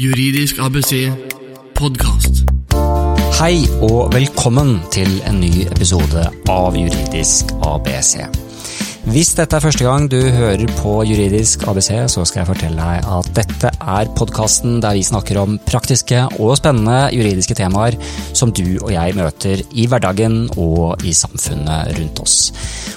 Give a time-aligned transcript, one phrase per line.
[0.00, 1.10] Juridisk ABC
[1.76, 2.44] podkast.
[3.36, 8.24] Hei og velkommen til en ny episode av Juridisk ABC.
[9.10, 13.08] Hvis dette er første gang du hører på Juridisk ABC, så skal jeg fortelle deg
[13.10, 17.96] at dette er podkasten der vi snakker om praktiske og spennende juridiske temaer
[18.38, 22.36] som du og jeg møter i hverdagen og i samfunnet rundt oss.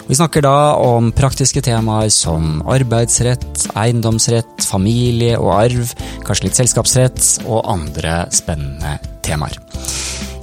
[0.05, 7.25] Vi snakker da om praktiske temaer som arbeidsrett, eiendomsrett, familie og arv, kanskje litt selskapsrett
[7.47, 9.57] og andre spennende temaer.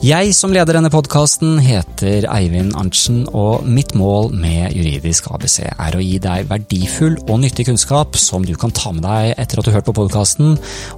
[0.00, 5.92] Jeg som leder denne podkasten heter Eivind Arntzen, og mitt mål med Juridisk ABC er
[5.92, 9.66] å gi deg verdifull og nyttig kunnskap som du kan ta med deg etter at
[9.66, 10.54] du har hørt på podkasten,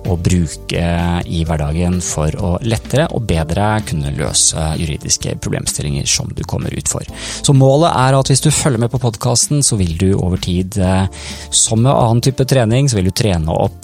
[0.06, 0.84] og bruke
[1.26, 6.92] i hverdagen for å lettere og bedre kunne løse juridiske problemstillinger som du kommer ut
[6.94, 7.02] for.
[7.42, 10.78] Så målet er at hvis du følger med på podkasten, så vil du over tid,
[11.50, 13.82] som med annen type trening, så vil du trene opp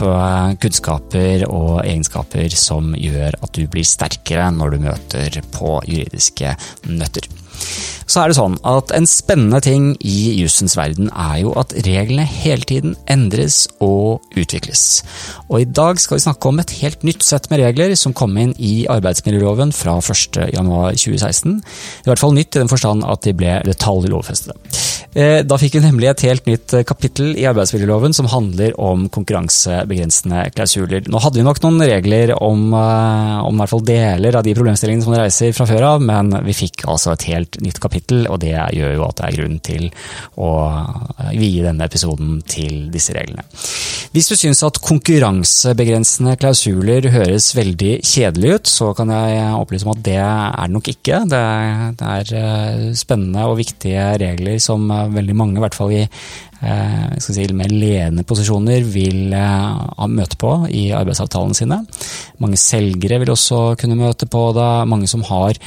[0.62, 5.08] kunnskaper og egenskaper som gjør at du blir sterkere når du møter
[5.55, 6.55] på juridiske
[6.89, 7.28] nøtter.
[8.09, 12.25] Så er det sånn at En spennende ting i jussens verden er jo at reglene
[12.25, 15.03] hele tiden endres og utvikles.
[15.48, 18.36] Og I dag skal vi snakke om et helt nytt sett med regler som kom
[18.41, 21.59] inn i arbeidsmiljøloven fra 1.1.2016.
[21.61, 24.56] I hvert fall nytt i den forstand at de ble detaljlovfestede.
[25.19, 31.09] Da fikk vi nemlig et helt nytt kapittel i arbeidsmiljøloven som handler om konkurransebegrensende klausuler.
[31.09, 35.17] Nå hadde vi nok noen regler om, om hvert fall deler av de problemstillingene som
[35.17, 38.52] det reiser fra før av, men vi fikk altså et helt nytt kapittel, og det
[38.52, 39.86] gjør jo at det er grunn til
[40.36, 40.50] å
[41.32, 43.44] vie denne episoden til disse reglene.
[44.12, 49.94] Hvis du syns at konkurransebegrensende klausuler høres veldig kjedelig ut, så kan jeg opplyse om
[49.96, 51.22] at det er det nok ikke.
[51.28, 51.42] Det
[52.12, 56.05] er spennende og viktige regler som veldig mange, i hvert fall i
[57.23, 61.81] si, mer ledende posisjoner vil møte på i arbeidsavtalene sine.
[62.42, 64.70] Mange selgere vil også kunne møte på det.
[64.91, 65.59] Mange som har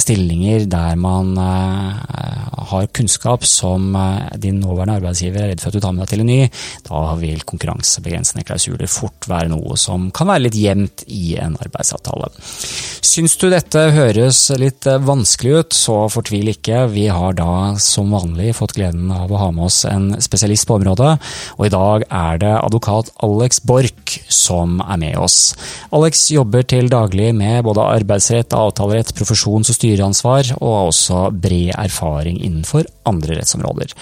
[0.00, 3.92] stillinger der man har kunnskap som
[4.40, 6.40] din nåværende arbeidsgiver er redd for at du tar med deg til en ny.
[6.88, 12.28] Da vil konkurransebegrensende klausuler fort være noe som kan være litt jevnt i en arbeidsavtale.
[13.08, 16.84] Syns du dette høres litt vanskelig ut, så fortvil ikke.
[16.92, 20.78] Vi har da som vanlig fått gleden av å ha med oss en spesialist på
[20.78, 21.16] området,
[21.58, 25.54] og i dag er det advokat Alex Borch som er med oss.
[25.94, 31.74] Alex jobber til daglig med både arbeidsrett, avtalerett, profesjons- og styreansvar, og har også bred
[31.78, 33.94] erfaring innenfor andre rettsområder.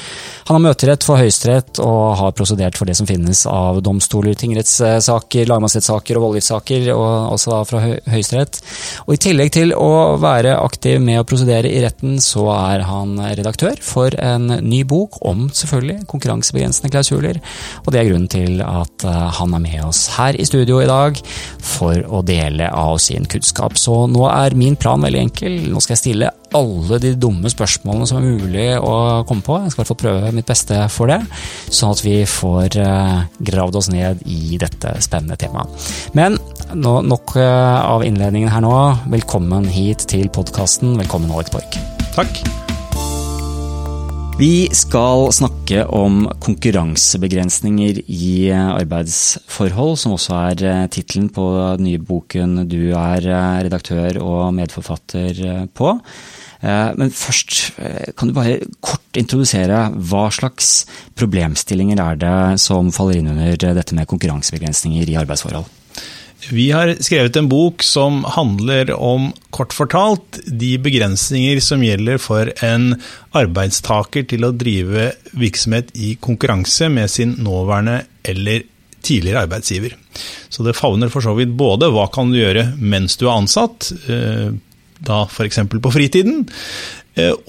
[0.49, 5.47] Han har møterett for Høyesterett og har prosedert for det som finnes av domstoler, tingrettssaker,
[5.51, 8.61] lagmannsrettssaker og voldgiftssaker, og også da fra Høyesterett.
[9.07, 13.17] Og I tillegg til å være aktiv med å prosedere i retten, så er han
[13.39, 17.41] redaktør for en ny bok om selvfølgelig konkurransebegrensende klausuler,
[17.85, 19.05] og det er grunnen til at
[19.37, 21.19] han er med oss her i studio i dag
[21.63, 23.77] for å dele av sin kunnskap.
[23.79, 25.57] Så nå er min plan veldig enkel.
[25.71, 29.59] Nå skal jeg stille alle de dumme spørsmålene som er mulig å komme på.
[29.63, 31.21] Jeg skal i hvert fall prøve mitt beste for det,
[31.69, 32.79] sånn at vi får
[33.51, 35.91] gravd oss ned i dette spennende temaet.
[36.17, 36.39] Men
[36.75, 38.77] nok av innledningen her nå.
[39.13, 40.97] Velkommen hit til podkasten.
[41.03, 41.83] Velkommen, Alex Borch.
[42.17, 42.66] Takk.
[44.37, 51.47] Vi skal snakke om konkurransebegrensninger i arbeidsforhold, som også er tittelen på
[51.79, 53.25] den nye boken du er
[53.65, 55.41] redaktør og medforfatter
[55.73, 55.95] på.
[56.61, 57.79] Men først,
[58.13, 60.85] kan du bare kort introdusere hva slags
[61.17, 65.65] problemstillinger er det som faller inn under dette med konkurransebegrensninger i arbeidsforhold?
[66.53, 72.53] Vi har skrevet en bok som handler om, kort fortalt, de begrensninger som gjelder for
[72.65, 72.93] en
[73.37, 78.67] arbeidstaker til å drive virksomhet i konkurranse med sin nåværende eller
[79.07, 79.97] tidligere arbeidsgiver.
[80.49, 83.91] Så det favner for så vidt både hva kan du gjøre mens du er ansatt,
[85.07, 85.63] da f.eks.
[85.71, 86.47] på fritiden,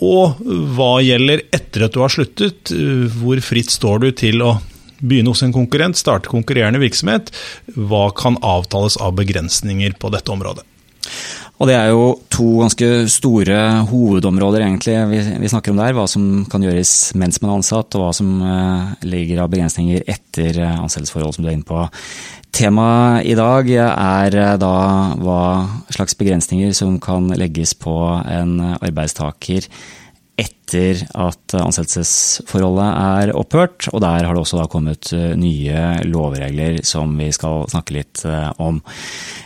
[0.04, 0.42] og
[0.78, 2.74] hva gjelder etter at du har sluttet,
[3.20, 4.58] hvor fritt står du til å
[5.00, 7.32] begynne hos en konkurrent, starte konkurrerende virksomhet.
[7.76, 10.66] Hva kan avtales av begrensninger på dette området?
[11.58, 13.58] Og Det er jo to ganske store
[13.90, 15.96] hovedområder egentlig vi, vi, snakker om der.
[15.98, 20.06] Hva som kan gjøres mens man er ansatt, og hva som uh, ligger av begrensninger
[20.06, 21.82] etter uh, ansettelsesforhold, som du er inne på.
[22.54, 24.76] Temaet i dag er uh, da
[25.18, 25.42] hva
[25.98, 29.66] slags begrensninger som kan legges på en arbeidstaker
[30.38, 33.88] etter at ansettelsesforholdet er opphørt.
[33.94, 38.50] Og der har det også kommet eh, nye lovregler som vi skal snakke litt eh,
[38.60, 38.82] om.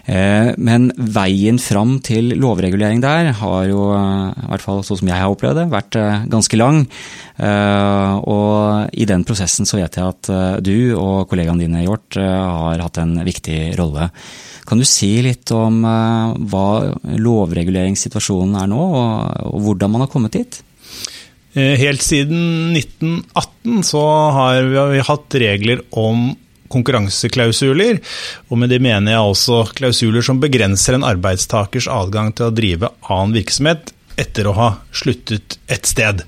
[0.05, 5.19] Eh, men veien fram til lovregulering der har jo, i hvert fall sånn som jeg
[5.21, 5.97] har opplevd det, vært
[6.31, 6.85] ganske lang.
[7.41, 10.29] Og i den prosessen så vet jeg at
[10.63, 14.11] du og kollegaene dine, Hjort, har hatt en viktig rolle.
[14.67, 16.65] Kan du si litt om hva
[17.01, 18.83] lovreguleringssituasjonen er nå,
[19.49, 20.61] og hvordan man har kommet dit?
[21.53, 24.03] Eh, helt siden 1918 så
[24.37, 26.31] har vi hatt regler om
[26.71, 27.99] konkurranseklausuler,
[28.47, 32.91] og med det mener jeg også klausuler som begrenser en arbeidstakers adgang til å drive
[33.11, 36.23] annen virksomhet etter å ha sluttet et sted.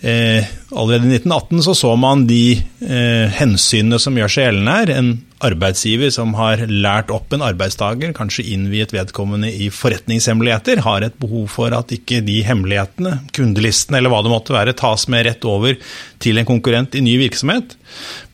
[0.00, 4.92] Eh, allerede i 1918 så, så man de eh, hensynene som gjør seg gjeldende her.
[4.94, 5.08] En
[5.42, 11.48] arbeidsgiver som har lært opp en arbeidstaker, kanskje innviet vedkommende i forretningshemmeligheter, har et behov
[11.50, 15.74] for at ikke de hemmelighetene, kundelistene eller hva det måtte være, tas med rett over
[16.22, 17.74] til en konkurrent i ny virksomhet.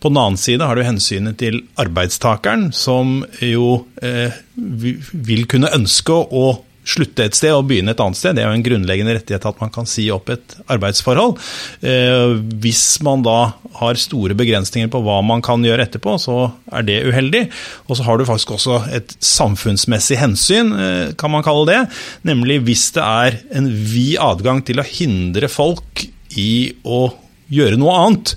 [0.00, 6.12] På den annen side har du hensynet til arbeidstakeren, som jo eh, vil kunne ønske
[6.12, 6.46] å
[6.84, 8.36] slutte et sted og begynne et annet sted.
[8.36, 11.38] Det er jo en grunnleggende rettighet at man kan si opp et arbeidsforhold.
[11.84, 13.38] Eh, hvis man da
[13.80, 16.38] har store begrensninger på hva man kan gjøre etterpå, så
[16.74, 17.46] er det uheldig.
[17.88, 21.80] Og så har du faktisk også et samfunnsmessig hensyn, eh, kan man kalle det.
[22.28, 26.06] Nemlig hvis det er en vid adgang til å hindre folk
[26.38, 27.06] i å
[27.52, 28.34] gjøre noe annet.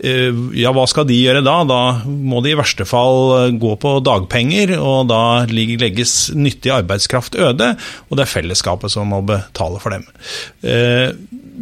[0.00, 1.60] Eh, ja, hva skal de gjøre da?
[1.68, 7.38] Da må de i verste fall eh, gå på dagpenger, og da legges nyttig arbeidskraft
[7.40, 7.74] øde,
[8.08, 10.06] og det er fellesskapet som må betale for dem.
[10.64, 11.08] Eh,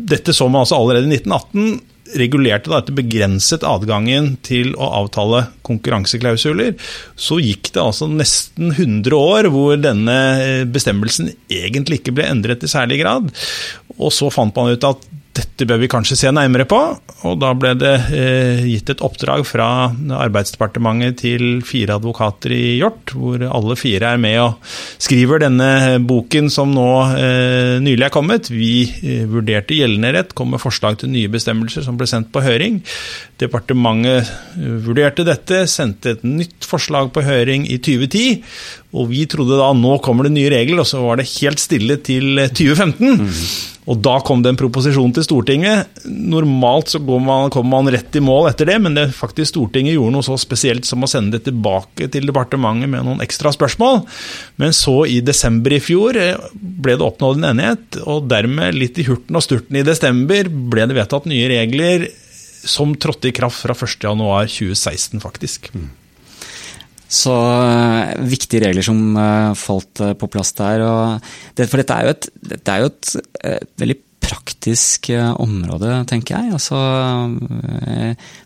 [0.09, 1.81] dette så man altså allerede i 1918
[2.17, 6.73] regulerte da, etter begrenset adgangen til å avtale konkurranseklausuler,
[7.21, 10.17] så gikk det altså nesten 100 år hvor denne
[10.73, 13.29] bestemmelsen egentlig ikke ble endret i særlig grad.
[13.99, 15.05] Og så fant man ut at
[15.39, 16.79] dette bør vi kanskje se nærmere på.
[17.29, 19.89] Og da ble det eh, gitt et oppdrag fra
[20.19, 24.71] Arbeidsdepartementet til fire advokater i Hjort, hvor alle fire er med og
[25.03, 26.89] skriver denne boken som nå
[27.19, 28.51] eh, nylig er kommet.
[28.53, 32.43] Vi eh, vurderte gjeldende rett, kom med forslag til nye bestemmelser som ble sendt på
[32.45, 32.81] høring.
[33.41, 38.27] Departementet eh, vurderte dette, sendte et nytt forslag på høring i 2010.
[38.97, 41.99] Og vi trodde da nå kommer det nye regler, og så var det helt stille
[42.01, 43.19] til 2015.
[43.21, 43.35] Mm.
[43.89, 46.01] Og da kom det en proposisjon til Stortinget.
[46.09, 50.15] Normalt så man, kommer man rett i mål etter det, men det faktisk Stortinget gjorde
[50.17, 54.03] noe så spesielt som å sende det tilbake til departementet med noen ekstra spørsmål.
[54.61, 59.01] Men så i desember i fjor eh, ble det oppnådd en enighet, og dermed, litt
[59.01, 62.09] i hurten og sturten i desember, ble det vedtatt nye regler
[62.69, 65.73] som trådte i kraft fra 1.1.2016, faktisk.
[65.77, 65.89] Mm.
[67.09, 70.85] Så uh, viktige regler som uh, falt uh, på plass der.
[71.57, 72.29] Det, for dette er jo et,
[72.61, 73.13] er jo et
[73.81, 73.97] veldig
[74.29, 75.09] praktisk
[75.41, 76.53] område, tenker jeg.
[76.53, 76.77] Altså,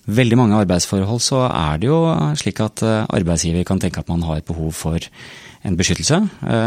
[0.07, 1.97] veldig mange arbeidsforhold så er det jo
[2.39, 5.03] slik at arbeidsgiver kan tenke at man har et behov for
[5.67, 6.21] en beskyttelse.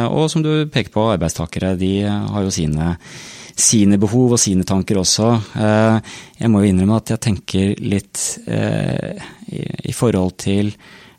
[0.09, 2.97] Og som du peker på, arbeidstakere de har jo sine
[3.55, 5.29] sine behov og sine tanker også.
[6.41, 10.73] Jeg må jo innrømme at jeg tenker litt i forhold til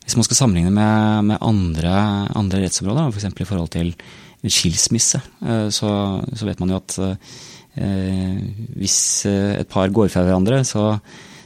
[0.07, 1.93] hvis man skal sammenligne med, med andre,
[2.39, 3.27] andre, rettsområder, f.eks.
[3.27, 3.89] For i forhold til
[4.47, 5.89] skilsmisse, eh, så,
[6.31, 8.37] så, vet man jo at eh,
[8.79, 10.93] hvis eh, et par går fra hverandre, så,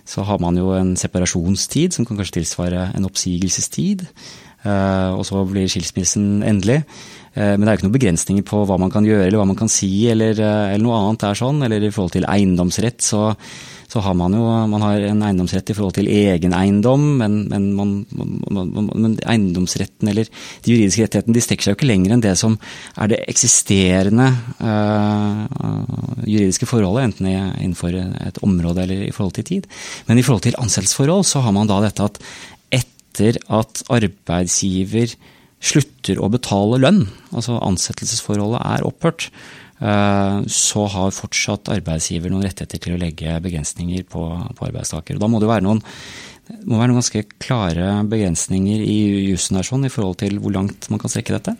[0.06, 4.06] så, har man jo en separasjonstid som kan kanskje tilsvare en oppsigelsestid.
[4.62, 6.84] Eh, og så blir skilsmissen endelig.
[7.34, 9.50] Eh, men det er jo ikke noen begrensninger på hva man kan gjøre eller hva
[9.50, 11.66] man kan si eller, eh, eller noe annet er sånn.
[11.66, 13.32] Eller i forhold til eiendomsrett, så
[13.92, 17.66] så har man jo man har en eiendomsrett i forhold til egen eiendom, men, men,
[17.76, 17.90] man,
[18.56, 20.30] man, men eiendomsretten eller
[20.64, 22.56] de juridiske rettighetene de strekker seg jo ikke lenger enn det som
[22.96, 24.30] er det eksisterende
[24.64, 25.42] øh,
[26.24, 29.68] juridiske forholdet, enten innenfor et område eller i forhold til tid.
[30.08, 32.24] Men i forhold til ansettelsesforhold så har man da dette at
[32.80, 35.18] etter at arbeidsgiver
[35.62, 37.04] slutter å betale lønn,
[37.36, 39.28] altså ansettelsesforholdet er opphørt,
[39.82, 44.26] så har fortsatt arbeidsgiver noen rettigheter til å legge begrensninger på,
[44.58, 45.18] på arbeidstaker.
[45.18, 45.82] Og da må det være noen,
[46.66, 48.98] må være noen ganske klare begrensninger i
[49.32, 51.56] jussen her sånn, i forhold til hvor langt man kan strekke dette?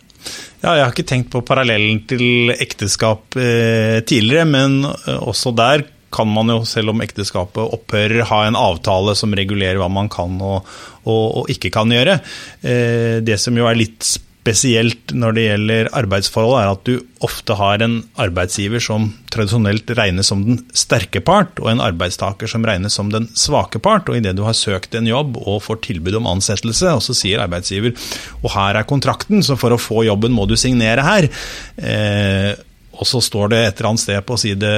[0.62, 5.86] Ja, jeg har ikke tenkt på parallellen til ekteskap eh, tidligere, men eh, også der
[6.12, 10.34] kan man jo, selv om ekteskapet opphører, ha en avtale som regulerer hva man kan
[10.44, 10.68] og,
[11.06, 12.18] og, og ikke kan gjøre.
[12.60, 16.96] Eh, det som jo er litt spennende spesielt når det gjelder arbeidsforhold, er at du
[17.22, 22.66] ofte har en arbeidsgiver som tradisjonelt regnes som den sterke part, og en arbeidstaker som
[22.66, 24.10] regnes som den svake part.
[24.10, 27.44] Og idet du har søkt en jobb og får tilbud om ansettelse, og så sier
[27.44, 27.94] arbeidsgiver
[28.42, 31.30] og her er kontrakten, så for å få jobben må du signere her.
[31.78, 32.52] Eh,
[32.92, 34.72] og så står det et eller annet sted på side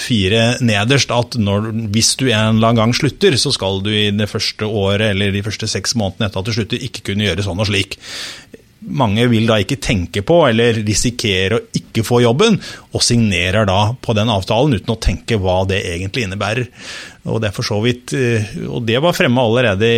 [0.00, 4.08] fire nederst at når, hvis du en eller annen gang slutter, så skal du i
[4.16, 7.44] det første året eller de første seks månedene etter at du slutter, ikke kunne gjøre
[7.44, 7.98] sånn og slik
[8.90, 12.58] mange vil da ikke tenke på eller risikerer å ikke få jobben,
[12.92, 16.68] og signerer da på den avtalen uten å tenke hva det egentlig innebærer.
[17.28, 17.50] Og det,
[17.84, 19.88] vidt, eh, og det var fremme allerede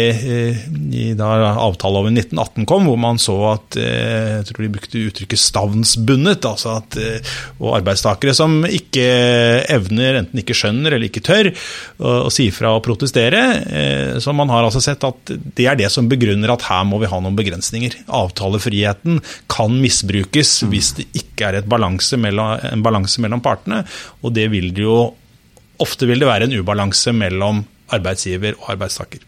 [0.90, 1.28] i, da
[1.62, 6.48] avtaleloven 1918 kom, hvor man så at eh, jeg tror de brukte uttrykket 'stavnsbundet'.
[6.50, 9.06] altså at, eh, Og arbeidstakere som ikke
[9.70, 11.52] evner, enten ikke skjønner eller ikke tør
[12.02, 14.18] å si fra og protestere.
[14.20, 17.10] Så man har altså sett at det er det som begrunner at her må vi
[17.10, 17.94] ha noen begrensninger.
[18.08, 19.20] Avtalefriheten
[19.52, 23.84] kan misbrukes hvis det ikke er balanse mellom, en balanse mellom partene,
[24.22, 25.12] og det vil det jo
[25.82, 27.62] ofte vil det være en ubalanse mellom
[27.92, 29.22] arbeidsgiver og arbeidstaker.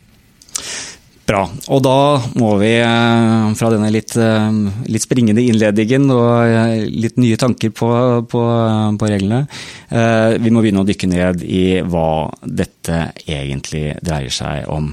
[1.25, 1.47] Bra.
[1.73, 1.99] Og da
[2.37, 4.57] må vi eh, fra denne litt, eh,
[4.93, 7.89] litt springende innledningen og eh, litt nye tanker på,
[8.29, 8.43] på,
[9.01, 9.45] på, reglene,
[10.43, 12.97] vi må begynne å dykke ned i hva dette
[13.31, 14.89] egentlig dreier seg om.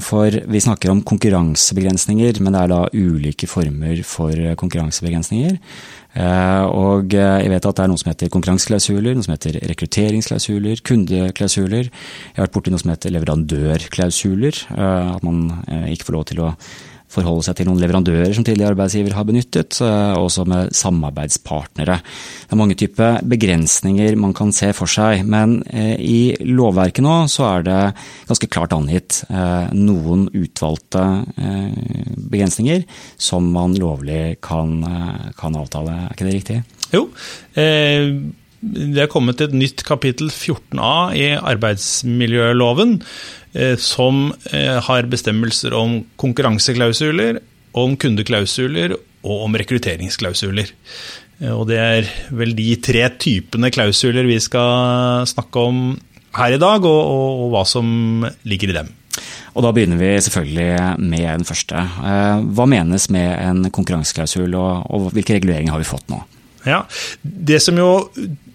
[0.00, 5.58] For vi snakker om konkurransebegrensninger, men det er da ulike former for konkurransebegrensninger.
[6.18, 9.60] Eh, og eh, jeg vet at det er noe som heter konkurranseklausuler, noe som heter
[9.70, 11.90] rekrutteringsklausuler, kundeklausuler.
[11.90, 14.62] Jeg har vært borti noe som heter leverandørklausuler.
[14.74, 15.44] Eh, at man
[15.92, 16.52] ikke får lov til å
[17.12, 21.98] forholde seg til noen leverandører som tidligere arbeidsgiver har benyttet, eh, også med samarbeidspartnere.
[22.02, 27.16] Det er mange typer begrensninger man kan se for seg, men eh, i lovverket nå
[27.32, 27.78] så er det
[28.28, 31.04] ganske klart angitt eh, noen utvalgte
[32.28, 32.84] begrensninger
[33.20, 34.80] som man lovlig kan,
[35.38, 35.94] kan avtale.
[35.94, 36.58] Er ikke det riktig?
[36.92, 37.02] Jo.
[37.54, 42.98] det er kommet et nytt kapittel 14a i arbeidsmiljøloven
[43.80, 47.40] som eh, har bestemmelser om konkurranseklausuler,
[47.78, 50.72] om kundeklausuler og om rekrutteringsklausuler.
[51.40, 55.82] Eh, og det er vel de tre typene klausuler vi skal snakke om
[56.38, 58.94] her i dag, og, og, og hva som ligger i dem.
[59.56, 61.80] Og Da begynner vi selvfølgelig med den første.
[62.54, 66.20] Hva menes med en konkurranseklausul, og, og hvilke reguleringer har vi fått nå?
[66.68, 66.84] Ja,
[67.22, 68.10] Det som jo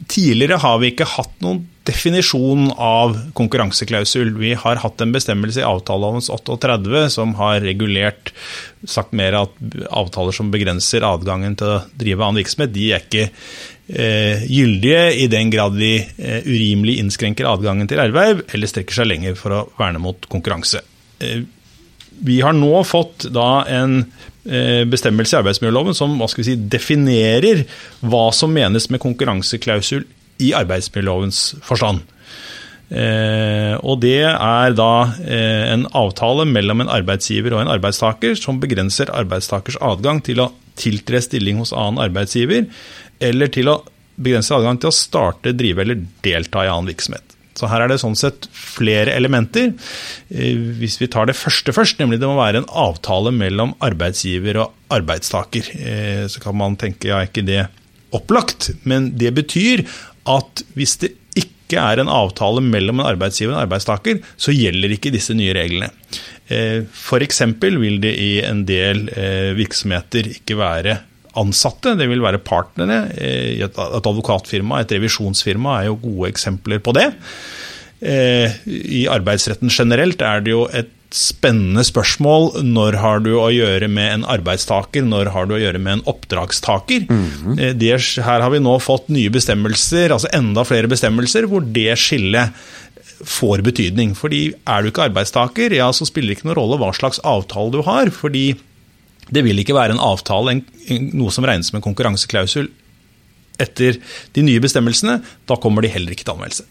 [0.08, 4.38] Tidligere har vi ikke hatt noen definisjon av konkurranseklausul.
[4.40, 8.32] Vi har hatt en bestemmelse i avtalelovens 38 som har regulert
[8.88, 9.58] sagt mer at
[9.92, 15.28] avtaler som begrenser adgangen til å drive annen virksomhet, de er ikke eh, gyldige i
[15.32, 19.62] den grad de eh, urimelig innskrenker adgangen til erverv eller strekker seg lenger for å
[19.80, 20.84] verne mot konkurranse.
[21.24, 21.44] Eh,
[22.24, 26.60] vi har nå fått da en eh, bestemmelse i arbeidsmiljøloven som hva skal vi si,
[26.78, 27.66] definerer
[28.08, 30.08] hva som menes med konkurranseklausul
[30.44, 32.04] i arbeidsmiljølovens forstand.
[32.94, 34.92] Eh, og det er da
[35.26, 40.52] eh, en avtale mellom en arbeidsgiver og en arbeidstaker som begrenser arbeidstakers adgang til å
[40.78, 42.68] tiltre stilling hos annen arbeidsgiver,
[43.24, 43.80] eller til å
[44.14, 47.26] begrense adgang til å starte, drive eller delta i annen virksomhet.
[47.58, 49.74] Så her er det sånn sett flere elementer.
[50.30, 54.62] Eh, hvis vi tar det første først, nemlig det må være en avtale mellom arbeidsgiver
[54.62, 55.72] og arbeidstaker,
[56.30, 57.64] så kan man tenke ja, ikke det
[58.14, 59.82] opplagt, men det betyr
[60.30, 64.94] at hvis det ikke er en avtale mellom en arbeidsgiver og en arbeidstaker, så gjelder
[64.96, 65.90] ikke disse nye reglene.
[66.52, 67.42] Eh, F.eks.
[67.62, 71.00] vil det i en del eh, virksomheter ikke være
[71.40, 73.08] ansatte, det vil være partnere.
[73.18, 77.10] Eh, et advokatfirma, et revisjonsfirma er jo gode eksempler på det.
[78.04, 82.64] I arbeidsretten generelt er det jo et spennende spørsmål.
[82.66, 86.06] Når har du å gjøre med en arbeidstaker, når har du å gjøre med en
[86.10, 87.06] oppdragstaker?
[87.10, 87.74] Mm -hmm.
[87.78, 87.94] det,
[88.26, 92.50] her har vi nå fått nye bestemmelser, altså enda flere bestemmelser, hvor det skillet
[93.24, 94.16] får betydning.
[94.16, 97.72] Fordi er du ikke arbeidstaker, ja, så spiller det ikke noen rolle hva slags avtale
[97.72, 98.10] du har.
[98.10, 98.56] fordi
[99.32, 100.66] det vil ikke være en avtale, en,
[101.14, 102.68] noe som regnes som en konkurranseklausul
[103.62, 104.00] etter
[104.34, 105.22] de nye bestemmelsene.
[105.48, 106.66] Da kommer de heller ikke til anmeldelse.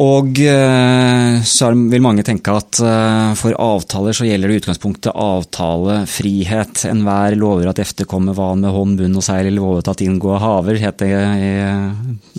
[0.00, 5.12] Og eh, så vil mange tenke at eh, for avtaler så gjelder det i utgangspunktet
[5.12, 6.86] avtalefrihet.
[6.88, 11.02] Enhver lover at efterkomme hva med hånd, bunn og seil lovet at inngå haver, het
[11.02, 11.50] det i,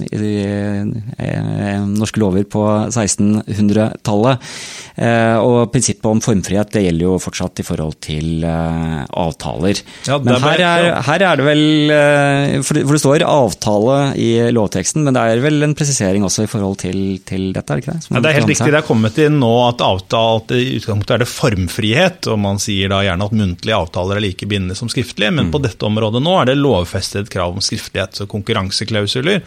[0.02, 0.32] i, i,
[1.22, 4.50] i, norske lover på 1600-tallet.
[4.98, 9.78] Eh, og prinsippet om formfrihet det gjelder jo fortsatt i forhold til avtaler.
[10.10, 15.14] Ja, men her er, her er, det vel For det står avtale i lovteksten, men
[15.14, 17.96] det er vel en presisering også i forhold til, til til dette, er det ikke
[17.96, 18.08] det?
[18.10, 18.70] Ja, det er helt riktig.
[18.74, 22.92] Det er kommet inn nå at avtale, i utgangspunktet er det formfrihet, og man sier
[22.94, 25.54] da gjerne at muntlige avtaler er like bindende som skriftlige, men mm.
[25.54, 28.20] på dette området nå er det lovfestet krav om skriftlighet.
[28.20, 29.44] Så konkurranseklausuler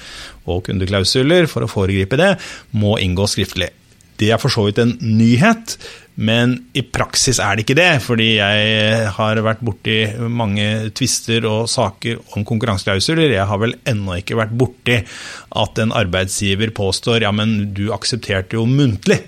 [0.46, 2.34] og kundeklausuler, for å foregripe det,
[2.76, 3.72] må inngå skriftlig.
[4.16, 5.76] Det er for så vidt en nyhet,
[6.16, 7.90] men i praksis er det ikke det.
[8.04, 9.96] Fordi jeg har vært borti
[10.32, 13.34] mange tvister og saker om konkurranseklausuler.
[13.34, 18.56] Jeg har vel ennå ikke vært borti at en arbeidsgiver påstår ja, men du aksepterte
[18.56, 19.20] jo muntlig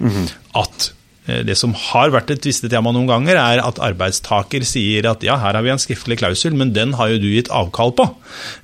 [0.56, 0.88] at
[1.28, 5.36] eh, det som har vært et tvistetema noen ganger, er at arbeidstaker sier at ja,
[5.42, 8.08] her har vi en skriftlig klausul, men den har jo du gitt avkall på.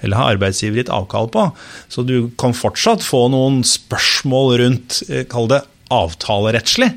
[0.01, 1.51] Eller har arbeidsgiver gitt avkall på.
[1.93, 5.61] Så du kan fortsatt få noen spørsmål rundt, eh, kall det
[5.95, 6.91] avtalerettslig,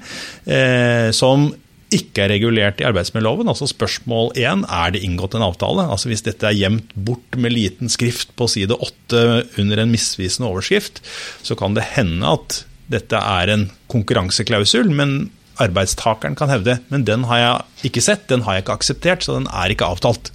[0.50, 1.50] eh, som
[1.94, 3.48] ikke er regulert i arbeidsmiljøloven.
[3.48, 5.86] Altså Spørsmål én er det inngått en avtale.
[5.88, 9.24] Altså Hvis dette er gjemt bort med liten skrift på side åtte
[9.62, 11.00] under en misvisende overskrift,
[11.44, 17.26] så kan det hende at dette er en konkurranseklausul, men arbeidstakeren kan hevde men den
[17.28, 20.32] har jeg ikke sett, den har jeg ikke akseptert, så den er ikke avtalt.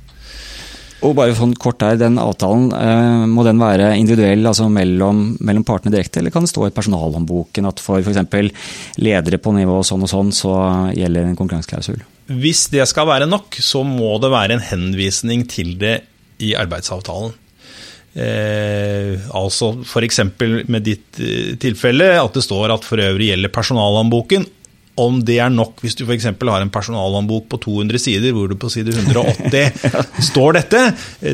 [1.03, 5.65] Og bare sånn kort der, den avtalen, eh, Må den være individuell altså mellom, mellom,
[5.67, 8.71] partene direkte, eller kan det stå i personalhåndboken at for f.eks.
[9.03, 10.55] ledere på nivå sånn og sånn, så
[10.95, 12.03] gjelder en konkurranseklausul?
[12.33, 15.99] Hvis det skal være nok, så må det være en henvisning til det
[16.43, 17.35] i arbeidsavtalen.
[18.13, 20.21] Eh, altså F.eks.
[20.69, 24.45] med ditt eh, tilfelle at det står at for øvrig gjelder personalhåndboken
[25.01, 26.29] om det er nok hvis du f.eks.
[26.29, 29.93] har en personalhåndbok på 200 sider, hvor det på side 180
[30.31, 30.85] står dette,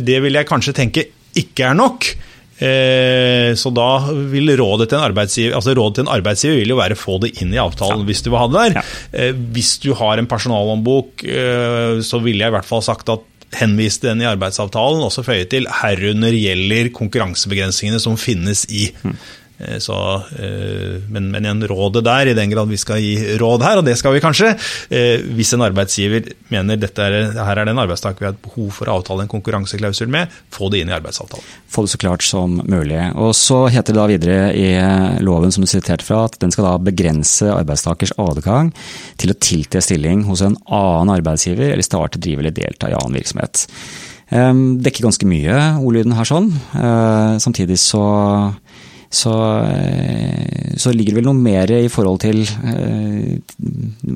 [0.06, 2.10] det vil jeg kanskje tenke ikke er nok.
[2.58, 6.78] Eh, så da vil rådet til en arbeidsgiver altså rådet til en arbeidsgiver vil jo
[6.80, 8.80] være få det inn i avtalen hvis du vil ha det der.
[8.80, 9.28] Ja.
[9.54, 14.02] hvis du har en personalhåndbok, eh, så ville jeg i hvert fall sagt at henvise
[14.04, 18.90] den i arbeidsavtalen, også føye til herunder gjelder konkurransebegrensningene som finnes i.
[19.58, 23.64] Eh, så, eh, men, men igjen, rådet der, i den grad vi skal gi råd
[23.66, 24.52] her, og det skal vi kanskje,
[24.94, 28.70] eh, hvis en arbeidsgiver mener dette er, her er det en arbeidstaker vi har behov
[28.76, 31.48] for å avtale en konkurranseklausul med, få det inn i arbeidsavtalen.
[31.74, 33.00] Få det så klart som mulig.
[33.18, 34.68] Og Så heter det da videre i
[35.24, 38.70] loven som du siterte fra, at den skal da begrense arbeidstakers adgang
[39.18, 43.18] til å tiltre stilling hos en annen arbeidsgiver eller starte, drive eller delta i annen
[43.18, 43.66] virksomhet.
[44.28, 46.50] Dekker ganske mye, ordlyden her sånn.
[47.40, 48.02] Samtidig så
[49.08, 49.32] så,
[49.64, 53.38] eh, så, ligger det vel noe mer i forhold til eh,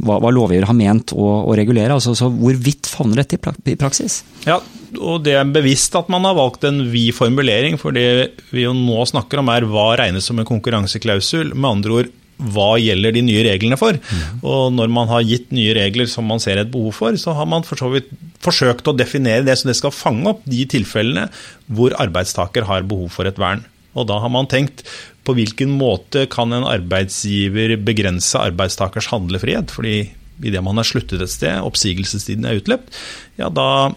[0.04, 1.96] hva, hva lovgiver har ment å, å regulere.
[1.96, 4.20] Altså, så Hvorvidt favner dette i, praksis?
[4.44, 4.60] Ja,
[5.00, 7.80] og Det er bevisst at man har valgt en vid formulering.
[7.80, 11.54] For det vi jo nå snakker om er hva regnes som en konkurranseklausul.
[11.56, 12.12] Med andre ord,
[12.52, 13.96] hva gjelder de nye reglene for?
[13.96, 14.44] Mm.
[14.44, 17.48] Og når man har gitt nye regler som man ser et behov for, så har
[17.48, 21.28] man for så vidt forsøkt å definere det så det skal fange opp de tilfellene
[21.72, 23.62] hvor arbeidstaker har behov for et vern.
[23.98, 24.84] Og da har man tenkt
[25.26, 29.74] på hvilken måte kan en arbeidsgiver begrense arbeidstakers handlefrihet?
[29.74, 29.96] Fordi
[30.42, 32.96] idet man har sluttet et sted, oppsigelsestiden er utløpt,
[33.38, 33.92] ja da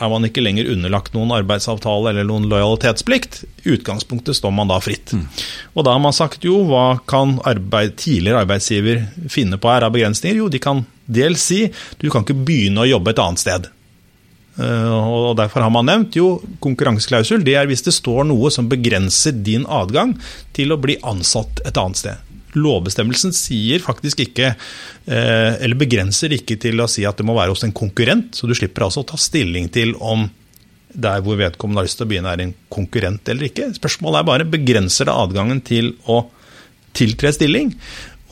[0.00, 3.42] er man ikke lenger underlagt noen arbeidsavtale eller noen lojalitetsplikt.
[3.64, 5.12] I utgangspunktet står man da fritt.
[5.12, 5.26] Mm.
[5.74, 9.92] Og da har man sagt jo, hva kan arbeid, tidligere arbeidsgiver finne på her av
[9.92, 10.40] begrensninger?
[10.40, 11.66] Jo, de kan dels si
[12.00, 13.68] du kan ikke begynne å jobbe et annet sted.
[14.60, 17.44] Eh, og Derfor har man nevnt jo konkurranseklausul.
[17.46, 20.16] Det er hvis det står noe som begrenser din adgang
[20.56, 22.26] til å bli ansatt et annet sted.
[22.58, 24.54] Lovbestemmelsen sier faktisk ikke,
[25.06, 28.48] eh, eller begrenser ikke til å si at det må være hos en konkurrent, så
[28.50, 30.28] du slipper altså å ta stilling til om
[30.90, 33.70] der hvor vedkommende har lyst til å begynne er en konkurrent eller ikke.
[33.76, 36.24] Spørsmålet er bare begrenser det adgangen til å
[36.98, 37.70] tiltre stilling.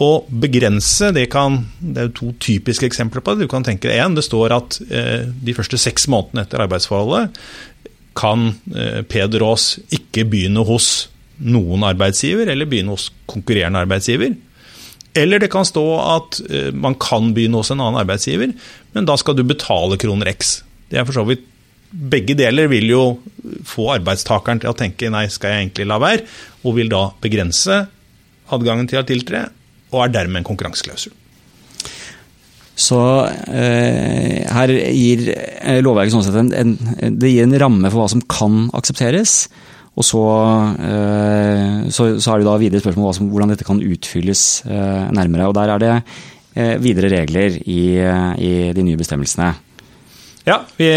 [0.04, 3.46] Og begrense, det, kan, det er to typiske eksempler på det.
[3.46, 7.34] Du kan tenke deg en, Det står at eh, de første seks månedene etter arbeidsforholdet
[8.18, 11.08] kan eh, Peder Aas ikke begynne hos
[11.38, 14.34] noen arbeidsgiver, eller begynne hos konkurrerende arbeidsgiver.
[15.18, 18.54] Eller det kan stå at eh, man kan begynne hos en annen arbeidsgiver,
[18.94, 20.60] men da skal du betale kroner x.
[20.90, 21.46] Det er for så vidt
[21.88, 23.02] begge deler vil jo
[23.66, 26.26] få arbeidstakeren til å tenke nei, skal jeg egentlig la være,
[26.66, 27.86] og vil da begrense
[28.52, 29.46] adgangen til å tiltre,
[29.92, 31.14] og er dermed en konkurranseklausul.
[32.78, 32.98] Så
[33.50, 38.10] eh, her gir eh, lovverket sånn sett en, en, det gir en ramme for hva
[38.12, 39.48] som kan aksepteres.
[39.98, 40.24] Og så,
[40.86, 45.48] eh, så, så er det da videre spørsmål om hvordan dette kan utfylles eh, nærmere.
[45.50, 45.94] Og der er det
[46.54, 49.50] eh, videre regler i, eh, i de nye bestemmelsene.
[50.48, 50.88] Ja, vi,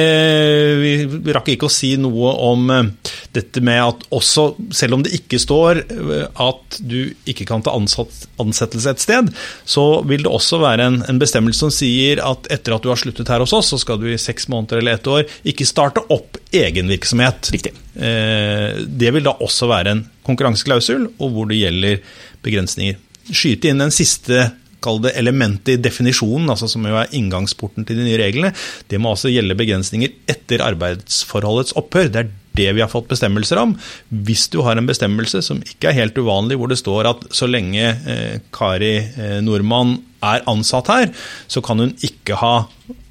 [1.12, 5.12] vi, rakk ikke å si noe om eh, dette med at også, selv om det
[5.18, 9.32] ikke står eh, at du ikke kan ta ansatt, ansettelse et sted,
[9.68, 13.02] så vil det også være en, en, bestemmelse som sier at etter at du har
[13.02, 16.06] sluttet her hos oss, så skal du i seks måneder eller ett år ikke starte
[16.16, 17.52] opp egen virksomhet.
[17.52, 17.76] Riktig.
[18.00, 22.00] Eh, det vil da også være en konkurranseklausul, og hvor det gjelder
[22.46, 23.04] begrensninger.
[23.32, 24.48] Skyte inn den siste
[24.84, 28.54] kall det elementet i definisjonen, altså som jo er inngangsporten til de nye reglene,
[28.92, 32.12] det må altså gjelde begrensninger etter arbeidsforholdets opphør.
[32.12, 33.76] Det er det vi har fått bestemmelser om.
[34.10, 37.48] Hvis du har en bestemmelse som ikke er helt uvanlig, hvor det står at så
[37.50, 41.14] lenge eh, Kari eh, Nordmann er ansatt her,
[41.48, 42.56] så kan hun ikke ha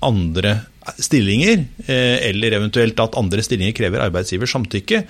[0.04, 0.60] andre
[1.00, 5.02] stillinger, eh, eller eventuelt at andre stillinger krever arbeidsgivers samtykke.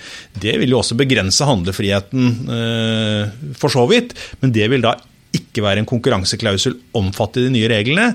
[0.42, 2.32] Det vil jo også begrense handlefriheten
[3.58, 4.96] for så vidt, men det vil da
[5.36, 8.10] ikke være en konkurranseklausul omfattet i de nye reglene.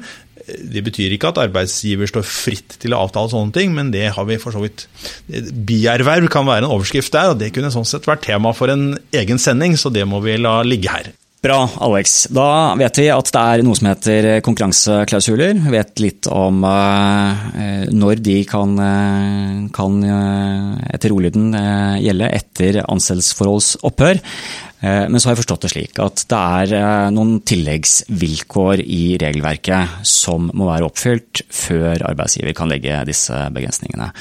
[0.45, 4.27] Det betyr ikke at arbeidsgiver står fritt til å avtale sånne ting, men det har
[4.29, 4.85] vi for så vidt.
[5.27, 8.91] Bierverv kan være en overskrift der, og det kunne sånn sett vært tema for en
[9.15, 11.13] egen sending, så det må vi la ligge her.
[11.45, 12.23] Bra, Alex.
[12.33, 15.59] Da vet vi at det er noe som heter konkurranseklausuler.
[15.61, 21.53] Vi vet litt om uh, når de kan, uh, kan uh, etter ordlyden
[22.01, 24.23] gjelde etter ansettelsesforholds opphør.
[24.85, 30.51] Men så har jeg forstått det slik at det er noen tilleggsvilkår i regelverket som
[30.53, 34.11] må være oppfylt før arbeidsgiver kan legge disse begrensningene.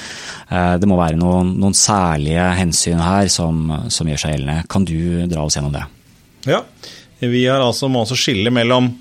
[0.81, 4.65] Det må være noen, noen særlige hensyn her som, som gjør seg gjeldende.
[4.73, 4.97] Kan du
[5.29, 5.85] dra oss gjennom det?
[6.49, 6.63] Ja,
[7.21, 8.93] vi altså, må også skille mellom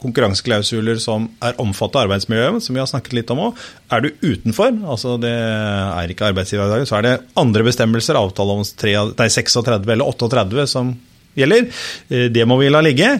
[0.00, 3.60] konkurranseklausuler som er omfattet av arbeidsmiljøet, som vi har snakket litt om òg.
[3.92, 8.16] Er du utenfor, altså det er ikke arbeidsgiver i dag, så er det andre bestemmelser,
[8.16, 10.94] avtale om 36 eller 38 som
[11.38, 11.68] gjelder.
[12.10, 13.12] Eh, det må vi la ligge.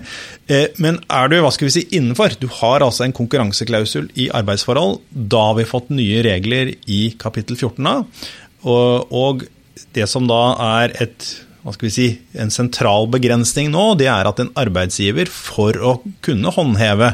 [0.50, 4.30] Eh, men er du hva skal vi si, innenfor, du har altså en konkurranseklausul i
[4.34, 8.00] arbeidsforhold, da har vi fått nye regler i kapittel 14 a.
[8.64, 9.46] Og
[9.96, 10.42] det som da
[10.80, 12.08] er et hva skal vi si,
[12.40, 17.12] en sentral begrensning nå, det er at en arbeidsgiver for å kunne håndheve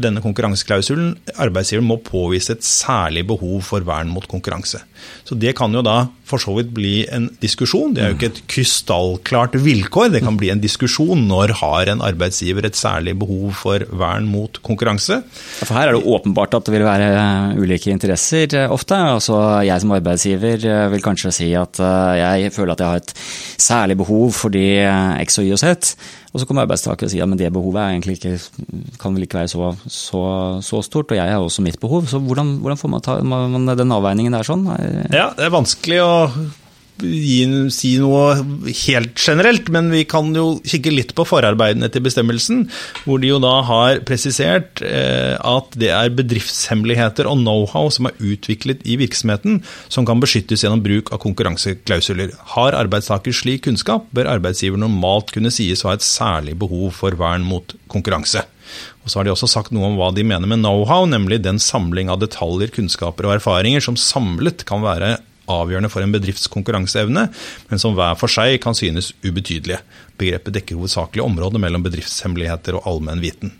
[0.00, 4.80] denne konkurranseklausulen, arbeidsgiver må påvise et særlig behov for vern mot konkurranse.
[5.24, 7.92] Så Det kan jo da for så vidt bli en diskusjon.
[7.94, 10.12] Det er jo ikke et krystallklart vilkår.
[10.14, 14.60] Det kan bli en diskusjon når har en arbeidsgiver et særlig behov for vern mot
[14.64, 15.20] konkurranse.
[15.62, 18.96] For Her er det åpenbart at det vil være eh, ulike interesser eh, ofte.
[18.96, 23.14] Altså, jeg som arbeidsgiver eh, vil kanskje si at jeg føler at jeg har et
[23.60, 24.66] særlig behov fordi
[25.26, 25.96] X og Y og Z.
[26.32, 28.38] Og så kommer arbeidstaker og sier at ja, det behovet ikke,
[29.00, 30.22] kan vel ikke være så, så,
[30.64, 32.06] så, stort, og jeg har også mitt behov.
[32.08, 34.64] Så hvordan, hvordan får man, ta, man den avveiningen der sånn?
[35.12, 36.12] Ja, det er vanskelig å
[37.02, 37.42] gi,
[37.74, 38.36] si noe
[38.84, 42.66] helt generelt, men vi kan jo kikke litt på forarbeidene til bestemmelsen,
[43.06, 48.18] hvor de jo da har presisert eh, at det er bedriftshemmeligheter og know-how som er
[48.20, 49.60] utviklet i virksomheten,
[49.92, 52.36] som kan beskyttes gjennom bruk av konkurranseklausuler.
[52.54, 57.18] Har arbeidstaker slik kunnskap, bør arbeidsgiver normalt kunne sies å ha et særlig behov for
[57.18, 58.44] vern mot konkurranse.
[59.02, 61.58] Og så har de også sagt noe om hva de mener med know-how, nemlig den
[61.62, 65.16] samling av detaljer, kunnskaper og erfaringer som samlet kan være
[65.50, 67.26] avgjørende for en bedrifts konkurranseevne,
[67.70, 69.80] men som hver for seg kan synes ubetydelige.
[70.20, 73.50] Begrepet dekker hovedsakelig området mellom bedriftshemmeligheter og allmenn viten.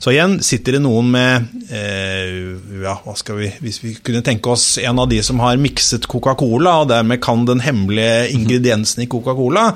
[0.00, 4.48] Så igjen sitter det noen med eh, ja, hva skal vi, Hvis vi kunne tenke
[4.52, 9.08] oss en av de som har mikset Coca-Cola, og dermed kan den hemmelige ingrediensen i
[9.12, 9.66] Coca-Cola,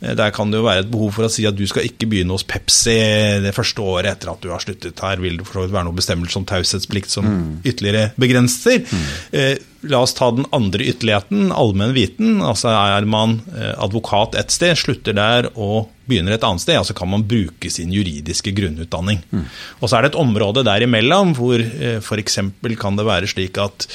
[0.00, 2.08] eh, der kan det jo være et behov for å si at du skal ikke
[2.08, 2.96] begynne hos Pepsi
[3.44, 5.04] det første året etter at du har sluttet.
[5.04, 7.46] Her vil det for så vidt være noen bestemmelse om taushetsplikt som mm.
[7.68, 8.84] ytterligere begrenser.
[8.88, 9.06] Mm.
[9.36, 9.54] Eh,
[9.92, 12.38] la oss ta den andre ytterligheten, allmenn viten.
[12.44, 16.84] Altså er man eh, advokat et sted, slutter der og begynner et annet sted, ja,
[16.86, 19.22] så kan man bruke sin juridiske grunnutdanning.
[19.30, 19.48] Mm.
[19.80, 22.40] Og så er det et område derimellom hvor eh, f.eks.
[22.80, 23.88] kan det være slik at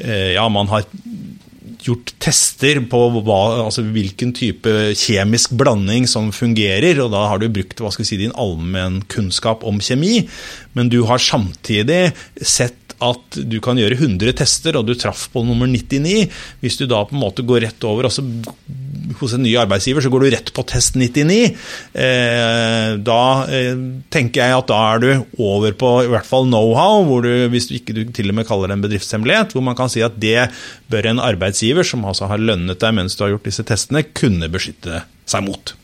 [0.00, 0.86] eh, ja, man har
[1.80, 7.48] gjort tester på hva, altså hvilken type kjemisk blanding som fungerer, og da har du
[7.52, 10.26] brukt hva skal si, din allmennkunnskap om kjemi,
[10.76, 15.42] men du har samtidig sett at du kan gjøre 100 tester, og du traff på
[15.46, 16.26] nummer 99.
[16.60, 18.24] Hvis du da på en måte går rett over altså,
[19.24, 21.38] hos en ny arbeidsgiver, så går du rett på test 99.
[21.92, 25.08] Eh, da eh, tenker jeg at da er du
[25.40, 28.48] over på i hvert fall know-how, hvor du, hvis du ikke du til og med
[28.48, 30.48] kaller det en bedriftshemmelighet, hvor man kan si at det
[30.92, 34.50] bør en arbeidsgiver som altså har lønnet deg mens du har gjort disse testene, kunne
[34.52, 35.76] beskytte seg mot.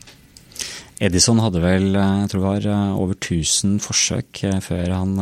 [0.97, 5.17] Edison hadde vel eh, jeg tror det var over 1000 forsøk før han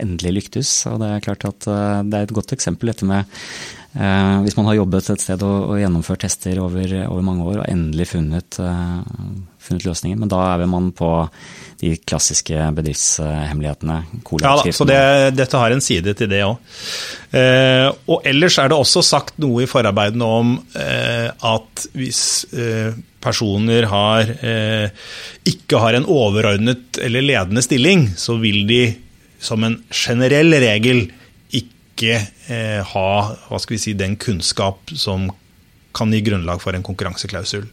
[0.00, 0.74] endelig lyktes.
[0.90, 3.26] Og det er klart at det er et godt eksempel dette med
[3.92, 7.66] hvis man har jobbet et sted og, og gjennomført tester over, over, mange år og
[7.68, 8.56] endelig funnet,
[9.62, 10.16] funnet løsninger.
[10.18, 11.10] Men da er man på
[11.82, 13.98] de klassiske bedriftshemmelighetene.
[14.40, 15.00] Ja da, så det,
[15.36, 16.60] dette har en side til det òg.
[17.34, 22.22] Eh, og ellers er det også sagt noe i forarbeidene om eh, at hvis
[22.54, 25.08] eh, personer har, eh,
[25.48, 28.84] ikke har en overordnet eller ledende stilling, så vil de
[29.42, 31.08] som en generell regel
[31.92, 33.12] ikke eh, ha
[33.46, 35.30] hva skal vi si, den kunnskap som
[35.92, 37.66] kan gi grunnlag for en konkurranseklausul.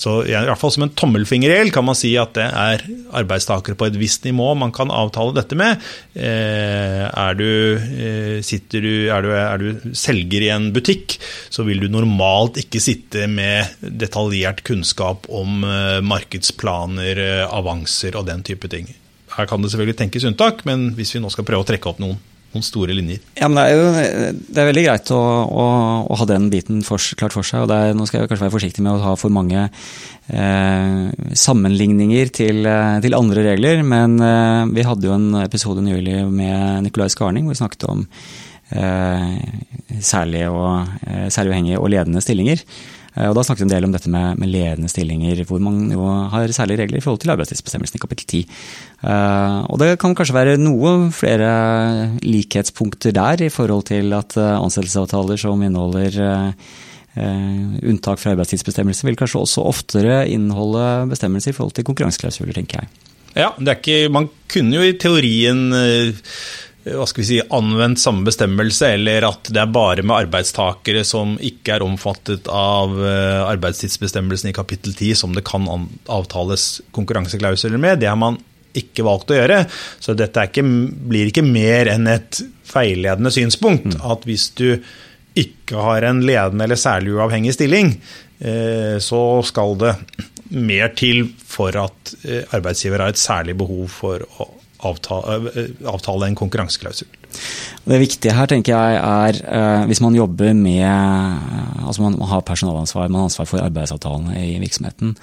[0.00, 2.84] Så i hvert fall som en tommelfingerregel kan man si at det er
[3.16, 5.82] arbeidstakere på et visst nivå man kan avtale dette med.
[6.14, 11.18] Eh, er du, eh, du, er du, er du selger i en butikk,
[11.50, 18.42] så vil du normalt ikke sitte med detaljert kunnskap om eh, markedsplaner, avanser og den
[18.46, 18.90] type ting.
[19.36, 22.02] Her kan det selvfølgelig tenkes unntak, men hvis vi nå skal prøve å trekke opp
[22.02, 22.18] noen
[22.54, 23.20] noen store linjer.
[23.38, 25.66] Ja, men Det er jo det er veldig greit å, å,
[26.10, 27.64] å ha den biten for, klart for seg.
[27.64, 31.00] og er, Nå skal jeg kanskje være forsiktig med å ha for mange eh,
[31.46, 33.84] sammenligninger til, eh, til, andre regler.
[33.86, 38.06] Men eh, vi hadde jo en episode nylig med Nicolai Skarning hvor vi snakket om
[38.74, 39.36] eh,
[40.02, 42.64] særlig, og, eh, særlig og ledende stillinger.
[43.20, 45.90] Eh, og Da snakket vi en del om dette med, med ledende stillinger, hvor man
[45.92, 48.42] jo har særlige regler i forhold til arbeidstidsbestemmelsen i kapittel 10.
[49.04, 51.50] Eh, og det kan kanskje være noe flere
[52.24, 56.22] likhetspunkter der, i forhold til at eh, ansettelsesavtaler som inneholder
[57.10, 62.92] unntak fra arbeidstidsbestemmelser, vil kanskje også oftere inneholde bestemmelser i forhold til konkurranseklausuler, tenker jeg.
[63.34, 65.74] Ja, ikke, man kunne jo i teorien
[66.84, 71.34] hva skal vi si, anvendt samme bestemmelse, eller at det er bare med arbeidstakere som
[71.44, 75.68] ikke er omfattet av eh, arbeidstidsbestemmelsen i kapittel 10 som det kan
[76.08, 78.00] avtales konkurranseklausuler med.
[78.00, 78.38] Det har man
[78.76, 79.64] ikke valgt å gjøre.
[80.00, 82.40] Så dette ikke, blir ikke mer enn et
[82.70, 83.98] feiledende synspunkt.
[83.98, 84.00] Mm.
[84.14, 84.70] At hvis du
[85.38, 87.92] ikke har en ledende eller særlig uavhengig stilling,
[88.40, 89.94] eh, så skal det
[90.50, 94.48] mer til for at eh, arbeidsgiver har et særlig behov for å
[94.86, 97.08] avtale, eh, avtale en konkurranseklausul.
[97.84, 100.84] Det viktige her tenker jeg er eh, hvis man jobber med
[101.86, 105.14] altså Man har personalansvar, man har ansvar for arbeidsavtalene i virksomheten.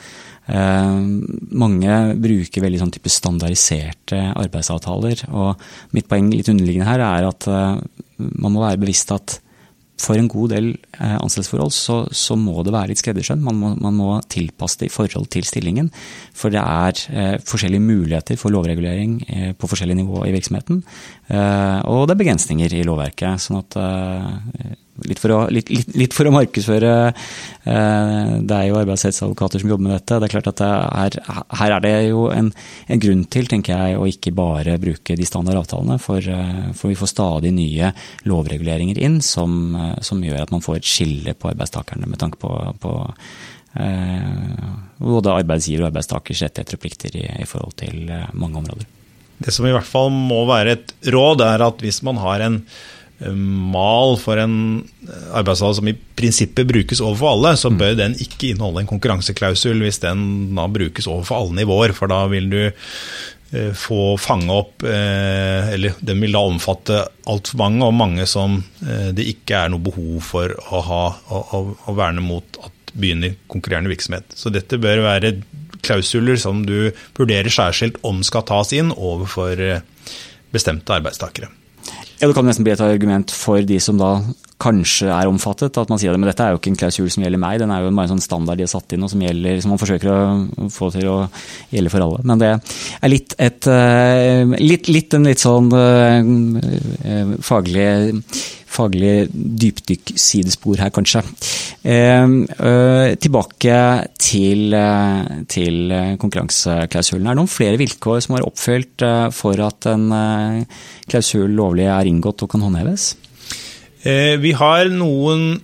[0.48, 1.00] Eh,
[1.52, 5.28] mange bruker veldig sånn type standardiserte arbeidsavtaler.
[5.32, 7.48] og Mitt poeng litt underliggende her er at
[8.18, 9.40] man må være bevisst at
[9.98, 13.42] for en god del eh, ansettelsesforhold så, så, må det være litt skreddersøm.
[13.44, 15.90] Man, man, må tilpasse det i forhold til stillingen.
[16.38, 20.84] For det er eh, forskjellige muligheter for lovregulering eh, på forskjellige nivå i virksomheten.
[21.34, 23.42] Eh, og det er begrensninger i lovverket.
[23.48, 26.94] sånn at eh, litt for å, litt, litt, litt for å markedsføre
[27.68, 30.18] Det er jo arbeidsrettsadvokater som jobber med dette.
[30.18, 31.18] det er klart at er,
[31.60, 32.50] Her er det jo en,
[32.88, 36.00] en, grunn til tenker jeg, å ikke bare bruke de standard avtalene.
[36.02, 37.92] For, eh, for, vi får stadig nye
[38.30, 42.40] lovreguleringer inn som, eh, som, gjør at man får et skille på arbeidstakerne med tanke
[42.42, 42.94] på, på
[43.80, 48.94] eh, både arbeidsgiver og arbeidstakers rettigheter og plikter i, i forhold til eh, mange områder.
[49.38, 52.62] Det som i hvert fall må være et råd, er at hvis man har en
[53.26, 54.84] mal for en
[55.34, 60.02] arbeidsavtale som i prinsippet brukes overfor alle, så bør den ikke inneholde en konkurranseklausul hvis
[60.04, 60.22] den
[60.58, 61.96] da brukes overfor alle nivåer.
[61.98, 67.64] For da vil du eh, få fange opp eh, Eller den vil da omfatte altfor
[67.64, 71.04] mange, og mange som eh, det ikke er noe behov for å, ha,
[71.34, 74.34] å, å verne mot at begynner konkurrerende virksomhet.
[74.38, 75.40] Så dette bør være
[75.86, 79.62] klausuler som du vurderer særskilt om skal tas inn overfor
[80.54, 81.50] bestemte arbeidstakere.
[82.20, 84.18] Ja, Det kan nesten bli et argument for de som da
[84.58, 85.78] kanskje er omfattet.
[85.78, 87.84] At man sier at dette er jo ikke en klausul som gjelder meg, den er
[87.84, 90.10] jo bare en sånn standard de har satt inn og som, gjelder, som man forsøker
[90.10, 91.18] å få til å
[91.74, 92.24] gjelde for alle.
[92.26, 97.88] Men det er litt et eh, litt, litt en litt sånn uh, faglig
[98.78, 101.26] faglig dypdykk-sidespor her, kanskje.
[101.84, 103.78] Eh, øh, tilbake
[104.22, 104.78] til,
[105.52, 107.28] til konkurranseklausulen.
[107.28, 110.12] Er det noen flere vilkår som er oppfylt for at en
[111.10, 113.16] klausul lovlig er inngått og kan håndheves?
[114.08, 115.58] Eh, vi har noen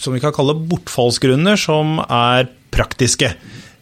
[0.00, 3.32] som vi kan kalle bortfallsgrunner, som er praktiske.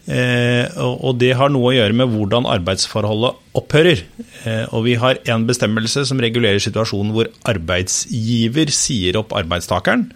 [0.05, 4.03] Eh, og det har noe å gjøre med hvordan arbeidsforholdet opphører.
[4.45, 10.11] Eh, og vi har en bestemmelse som regulerer situasjonen hvor arbeidsgiver sier opp arbeidstakeren.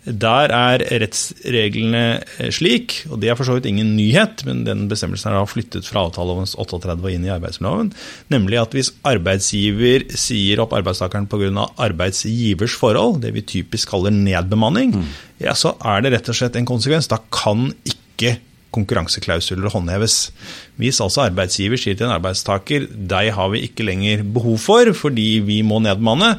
[0.00, 2.02] Der er rettsreglene
[2.40, 5.88] eh, slik, og det er for så vidt ingen nyhet, men den bestemmelsen er flyttet
[5.88, 7.92] fra avtalelovens 38 og inn i arbeidsmiljøloven,
[8.32, 11.68] nemlig at hvis arbeidsgiver sier opp arbeidstakeren pga.
[11.80, 15.10] arbeidsgivers forhold, det vi typisk kaller nedbemanning, mm.
[15.44, 17.08] ja, så er det rett og slett en konsekvens.
[17.12, 18.38] Da kan ikke
[18.74, 20.30] konkurranseklausuler håndheves.
[20.80, 25.28] Hvis altså arbeidsgiver sier til en arbeidstaker deg har vi ikke lenger behov for fordi
[25.46, 26.36] vi må nedmanne,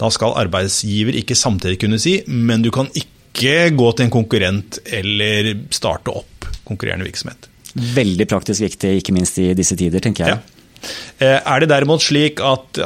[0.00, 4.78] da skal arbeidsgiver ikke samtidig kunne si men du kan ikke gå til en konkurrent
[4.86, 7.50] eller starte opp konkurrerende virksomhet.
[7.74, 10.36] Veldig praktisk viktig, ikke minst i disse tider, tenker jeg.
[10.38, 10.90] Ja.
[11.18, 12.78] Eh, er det derimot slik at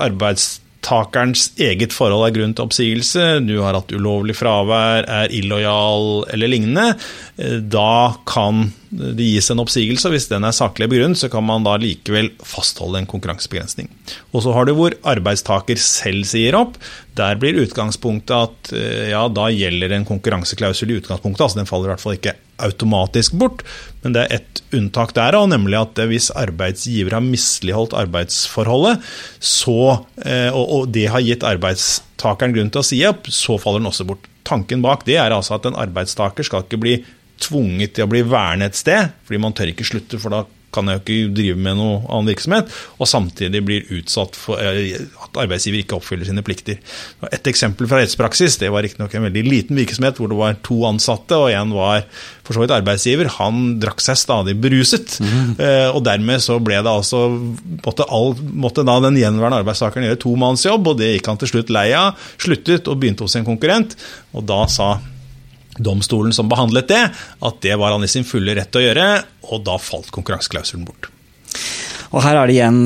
[0.89, 6.49] arbeidstakerens eget forhold er grunn til oppsigelse, du har hatt ulovlig fravær, er illojal eller
[6.49, 6.97] lignende,
[7.37, 11.45] eh, da kan det gis en oppsigelse, og hvis den er saklig begrunnet, så kan
[11.45, 13.89] man da likevel fastholde en konkurransebegrensning.
[14.33, 16.79] Og så har du hvor arbeidstaker selv sier opp.
[17.15, 21.91] Der blir utgangspunktet at eh, ja, da gjelder en konkurranseklausul i utgangspunktet, altså den faller
[21.91, 23.65] i hvert fall ikke automatisk bort,
[24.03, 29.05] men det er et unntak der òg, nemlig at hvis arbeidsgiver har misligholdt arbeidsforholdet,
[29.41, 33.93] så, eh, og det har gitt arbeidstakeren grunn til å si opp, så faller den
[33.93, 34.29] også bort.
[34.49, 36.99] Tanken bak det er altså at en arbeidstaker skal ikke bli
[37.39, 40.91] tvunget til å bli værende et sted, fordi man tør ikke slutte, for da kan
[40.91, 45.83] jeg ikke drive med noe annen virksomhet, og samtidig blir utsatt for eh, at arbeidsgiver
[45.83, 46.81] ikke oppfyller sine plikter.
[47.33, 50.81] Et eksempel fra rettspraksis, det var riktignok en veldig liten virksomhet hvor det var to
[50.89, 52.05] ansatte, og en var
[52.47, 53.33] for så vidt arbeidsgiver.
[53.39, 55.59] Han drakk seg stadig beruset, mm.
[55.93, 57.27] og dermed så ble det altså
[57.85, 61.73] måtte, all, måtte da den gjenværende arbeidstakeren gjøre tomannsjobb, og det gikk han til slutt
[61.75, 63.97] lei av, sluttet og begynte hos en konkurrent,
[64.37, 64.97] og da sa
[65.79, 67.03] domstolen som behandlet det,
[67.45, 69.07] at det var han i sin fulle rett til å gjøre,
[69.53, 71.11] og da falt konkurranseklausulen bort.
[72.09, 72.79] Og her er det igjen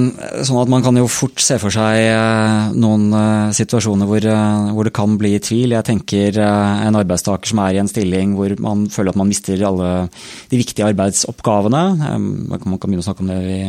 [0.42, 4.70] sånn at man kan jo fort se for seg eh, noen eh, situasjoner hvor, eh,
[4.74, 5.76] hvor, det kan bli tvil.
[5.76, 9.62] Jeg tenker en arbeidstaker som er i en stilling hvor man føler at man mister
[9.68, 9.92] alle
[10.50, 11.82] de viktige arbeidsoppgavene.
[12.18, 13.61] Man kan begynne å snakke om det vi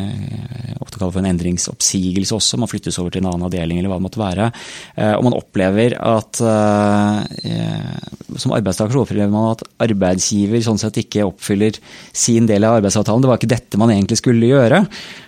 [0.82, 2.58] ofte kaller for en endringsoppsigelse også.
[2.62, 4.50] Man flyttes over til en annen avdeling eller hva det måtte være.
[5.20, 6.42] Og man opplever at
[8.42, 11.78] som arbeidstaker så opplever man at arbeidsgiver sånn sett ikke oppfyller
[12.10, 13.24] sin del av arbeidsavtalen.
[13.24, 14.84] Det var ikke dette man egentlig skulle gjøre.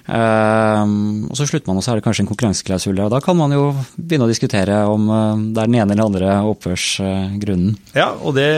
[0.05, 2.99] Ehm, og så slutter man, og så er det kanskje en konkurranseklausul.
[3.01, 6.05] Og da kan man jo begynne å diskutere om eh, det er den ene eller
[6.05, 7.73] andre opphørsgrunnen.
[7.97, 8.49] Ja, og det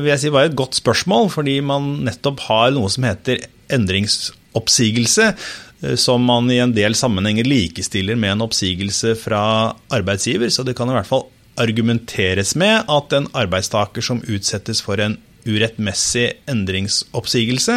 [0.00, 5.28] vil jeg si var et godt spørsmål, fordi man nettopp har noe som heter endringsoppsigelse
[5.34, 9.44] eh, som man i en del sammenhenger likestiller med en oppsigelse fra
[9.92, 10.52] arbeidsgiver.
[10.52, 11.28] Så det kan i hvert fall
[11.60, 17.76] argumenteres med at en arbeidstaker som utsettes for en urettmessig endringsoppsigelse,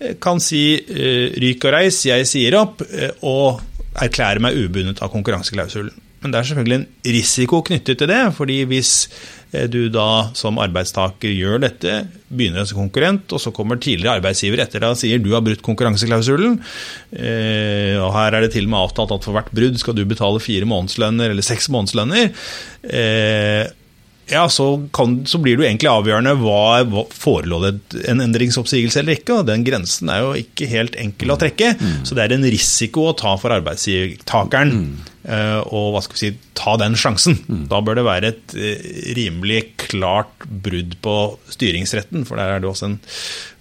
[0.00, 3.62] eh, kan si eh, ryk og reis, jeg sier opp, eh, og
[4.02, 5.94] erklære meg ubundet av konkurranseklausulen.
[6.20, 8.92] Men det er selvfølgelig en risiko knyttet til det, fordi hvis
[9.70, 11.92] du da som arbeidstaker gjør dette,
[12.26, 15.62] begynner som konkurrent, og så kommer tidligere arbeidsgiver etter deg og sier du har brutt
[15.64, 16.58] konkurranseklausulen,
[18.02, 20.42] og her er det til og med avtalt at for hvert brudd skal du betale
[20.42, 22.32] fire månedslønner eller seks månedslønner,
[24.26, 28.98] ja, så, kan, så, blir det jo egentlig avgjørende hva, hva forelå det en endringsoppsigelse
[29.02, 29.36] eller ikke.
[29.38, 31.74] og Den grensen er jo ikke helt enkel å trekke.
[31.78, 32.00] Mm.
[32.08, 34.88] Så det er en risiko å ta for arbeidstakeren mm.
[35.30, 37.38] uh, og hva skal vi si, ta den sjansen.
[37.46, 37.62] Mm.
[37.70, 41.16] Da bør det være et uh, rimelig klart brudd på
[41.54, 42.98] styringsretten, for der er det også en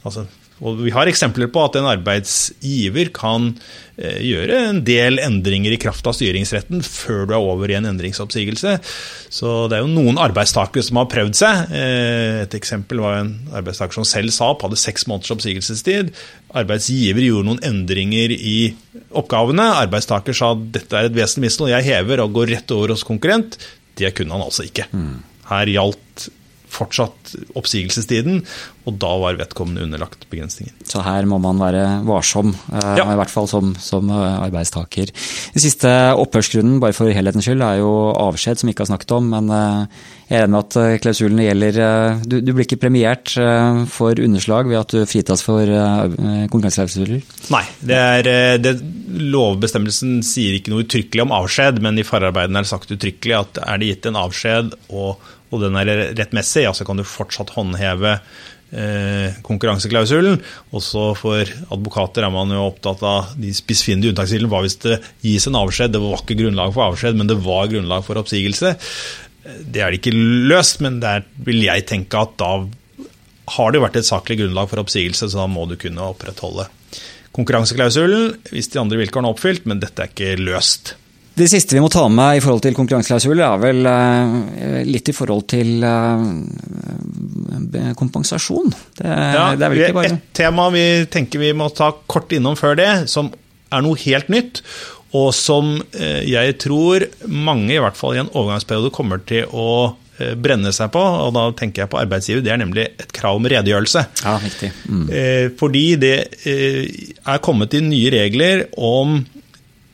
[0.01, 0.25] altså,
[0.63, 3.49] og Vi har eksempler på at en arbeidsgiver kan
[3.99, 7.89] eh, gjøre en del endringer i kraft av styringsretten før du er over i en
[7.89, 8.77] endringsoppsigelse.
[9.35, 11.75] Så Det er jo noen arbeidstakere som har prøvd seg.
[11.75, 16.13] Eh, et eksempel var en arbeidstaker som selv sa opp, hadde seks måneders oppsigelsestid.
[16.55, 18.71] Arbeidsgiver gjorde noen endringer i
[19.11, 19.67] oppgavene.
[19.83, 23.59] Arbeidstaker sa dette er et vesentlig misforhold, jeg hever og går rett over hos konkurrent.
[23.99, 24.87] Det kunne han altså ikke.
[24.95, 25.19] Mm.
[25.51, 26.29] Her gjaldt
[26.75, 28.41] fortsatt oppsigelsestiden,
[28.85, 30.73] og da var vedkommende underlagt begrensninger.
[30.85, 33.05] Så her må man være varsom, eh, ja.
[33.09, 35.09] i hvert fall som, som, eh, arbeidstaker.
[35.55, 35.89] Den siste
[36.21, 39.31] opphørsgrunnen, bare for helhetens skyld, er jo avskjed, som vi ikke har snakket om.
[39.33, 41.75] Men eh, jeg er enig med at klausulene gjelder
[42.25, 43.29] du, du, blir ikke premiert
[43.93, 45.69] for underslag ved at du fritas for
[46.49, 47.21] konkurranseklausuler?
[47.53, 48.73] Nei, det er, det,
[49.05, 53.61] lovbestemmelsen sier ikke noe uttrykkelig om avskjed, men i forarbeidene er det sagt uttrykkelig at
[53.67, 55.21] er det gitt en avskjed og
[55.53, 60.39] og den er rettmessig, ja, så kan du fortsatt håndheve eh, konkurranseklausulen.
[60.75, 64.51] Også for advokater er man jo opptatt av de spissfindige unntakskildene.
[64.51, 65.93] Hva hvis det gis en avskjed?
[65.95, 68.75] Det var ikke grunnlag for avskjed, men det var grunnlag for oppsigelse.
[69.45, 70.15] Det er det ikke
[70.49, 72.55] løst, men der vil jeg tenke at da
[73.55, 76.65] har det vært et saklig grunnlag for oppsigelse, så da må du kunne opprettholde
[77.36, 80.95] konkurranseklausulen hvis de andre vilkårene er oppfylt, men dette er ikke løst.
[81.35, 85.15] Det siste vi må ta med i forhold til konkurranseklausul, er vel eh, litt i
[85.15, 86.21] forhold til eh,
[87.99, 88.71] kompensasjon.
[89.01, 92.79] Det, ja, det er bare Et tema vi tenker vi må ta kort innom før
[92.79, 93.33] det, som
[93.67, 94.63] er noe helt nytt.
[95.15, 99.97] Og som eh, jeg tror mange, i hvert fall i en overgangsperiode, kommer til å
[100.15, 103.43] brenne seg på, og da tenker jeg på arbeidsgiver, det er nemlig et krav om
[103.51, 103.99] redegjørelse.
[104.21, 104.69] Ja, riktig.
[104.87, 105.11] Mm.
[105.59, 106.15] Fordi det
[106.47, 109.27] er kommet inn nye regler om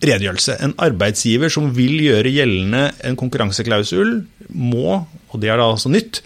[0.02, 0.58] redegjørelse.
[0.66, 6.22] En arbeidsgiver som vil gjøre gjeldende en konkurranseklausul, må, og det er da altså nytt,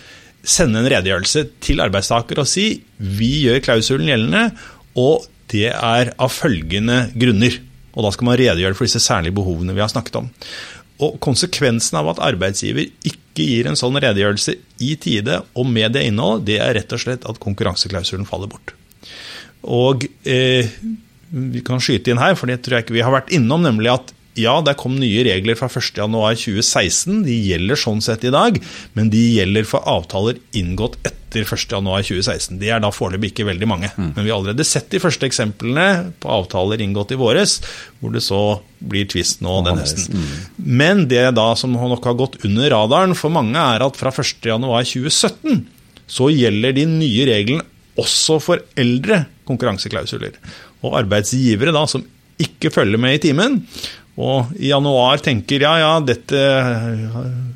[0.45, 4.49] sende en redegjørelse til arbeidstaker og si vi gjør klausulen gjeldende,
[5.01, 7.59] og det er av følgende grunner.
[7.95, 10.29] Og da skal man redegjøre for disse særlige behovene vi har snakket om.
[11.05, 16.05] Og Konsekvensen av at arbeidsgiver ikke gir en sånn redegjørelse i tide og med det
[16.07, 18.75] innholdet, det er rett og slett at konkurranseklausulen faller bort.
[19.65, 20.71] Og eh,
[21.29, 23.93] vi kan skyte inn her, for det tror jeg ikke vi har vært innom, nemlig
[23.93, 27.21] at ja, det kom nye regler fra 1.1.2016.
[27.23, 28.57] De gjelder sånn sett i dag,
[28.97, 32.59] men de gjelder for avtaler inngått etter 1.1.2016.
[32.59, 33.91] De er da foreløpig ikke veldig mange.
[33.95, 34.09] Mm.
[34.09, 37.61] Men vi har allerede sett de første eksemplene på avtaler inngått i våres,
[38.01, 38.41] hvor det så
[38.83, 40.19] blir tvist nå den høsten.
[40.19, 40.65] Mm.
[40.83, 45.63] Men det da som nok har gått under radaren for mange, er at fra 1.1.2017
[46.11, 47.63] så gjelder de nye reglene
[47.95, 50.35] også for eldre konkurranseklausuler.
[50.85, 52.05] Og arbeidsgivere da som
[52.41, 53.61] ikke følger med i timen,
[54.15, 56.39] og i januar tenker ja, ja, dette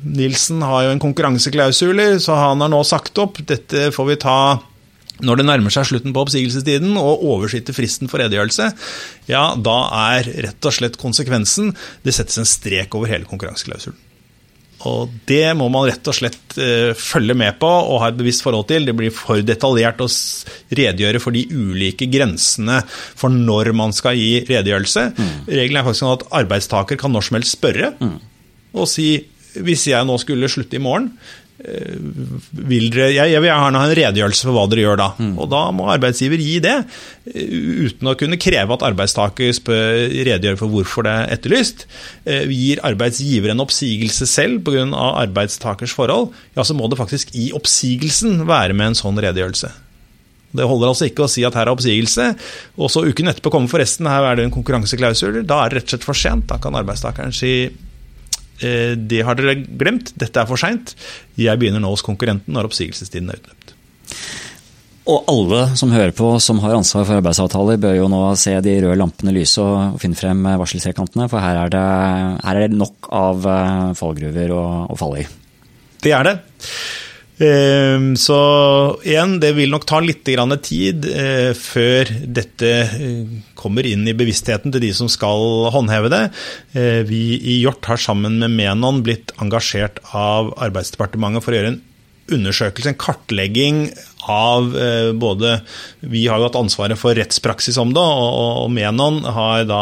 [0.04, 3.40] Nilsen har jo en konkurranseklausul, så han har nå sagt opp.
[3.48, 4.40] Dette får vi ta
[5.24, 8.70] når det nærmer seg slutten på oppsigelsestiden og oversitter fristen for redegjørelse,
[9.28, 9.78] ja, da
[10.14, 11.74] er rett og slett konsekvensen
[12.06, 14.00] det settes en strek over hele konkurranseklausulen.
[14.88, 18.44] Og det må man rett og slett uh, følge med på og ha et bevisst
[18.44, 18.86] forhold til.
[18.88, 20.08] Det blir for detaljert å
[20.78, 25.10] redegjøre for de ulike grensene for når man skal gi redegjørelse.
[25.18, 25.34] Mm.
[25.50, 28.16] Regelen er faktisk sånn at arbeidstaker kan når som helst spørre mm.
[28.78, 29.10] og si
[29.50, 33.88] hvis jeg nå skulle slutte i morgen, Eh, vil dere, jeg, jeg vil gjerne ha
[33.88, 35.08] en redegjørelse for hva dere gjør da.
[35.20, 35.32] Mm.
[35.42, 36.76] Og da må arbeidsgiver gi det,
[37.32, 37.52] eh,
[37.86, 41.84] uten å kunne kreve at arbeidstaker spør, redegjør for hvorfor det er etterlyst.
[42.24, 44.86] Eh, gir arbeidsgiver en oppsigelse selv pga.
[44.90, 49.70] arbeidstakers forhold, ja, så må det faktisk i oppsigelsen være med en sånn redegjørelse.
[50.56, 52.32] Det holder altså ikke å si at her er oppsigelse,
[52.80, 55.44] og så uken etterpå kommer forresten her er det en konkurranseklausul.
[55.46, 56.48] Da er det rett og slett for sent.
[56.50, 57.89] Da kan arbeidstakeren si Eh,
[58.60, 60.94] det har dere glemt, dette er for seint.
[61.40, 63.74] Jeg begynner nå hos konkurrenten når oppsigelsestiden er utløpt.
[65.10, 68.76] Og alle som hører på som har ansvar for arbeidsavtaler, bør jo nå se de
[68.84, 71.84] røde lampene lyse og finne frem varseltrekantene, for her er, det,
[72.44, 75.28] her er det nok av eh, fallgruver å, å falle i.
[76.04, 76.36] Det er det.
[77.40, 78.36] Ehm, så
[79.00, 80.26] igjen, det vil nok ta litt
[80.66, 83.22] tid eh, før dette eh,
[83.56, 86.24] kommer inn i bevisstheten til de som skal håndheve det.
[86.76, 91.72] Eh, vi i Hjort har sammen med Menon blitt engasjert av Arbeidsdepartementet for å gjøre
[91.74, 91.80] en
[92.34, 93.84] undersøkelse, en kartlegging
[94.28, 95.60] av eh, både
[96.00, 99.80] Vi har jo hatt ansvaret for rettspraksis om det, og, Menon har da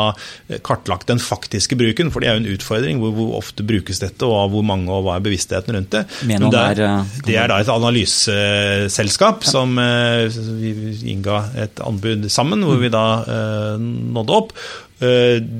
[0.64, 3.02] kartlagt den faktiske bruken, for det er jo en utfordring.
[3.02, 6.04] Hvor, hvor ofte brukes dette, og hvor mange, og hva er bevisstheten rundt det.
[6.28, 9.52] Menon det, er, eh, det er da et analyseselskap ja.
[9.52, 10.74] som eh, vi
[11.14, 13.06] innga et anbud sammen, hvor vi da
[13.78, 14.54] nådde opp.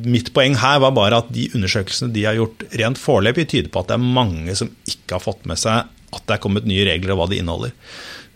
[0.09, 3.84] Mitt poeng her var bare at de undersøkelsene de har gjort rent foreløpig, tyder på
[3.84, 6.86] at det er mange som ikke har fått med seg at det er kommet nye
[6.88, 7.74] regler og hva de inneholder.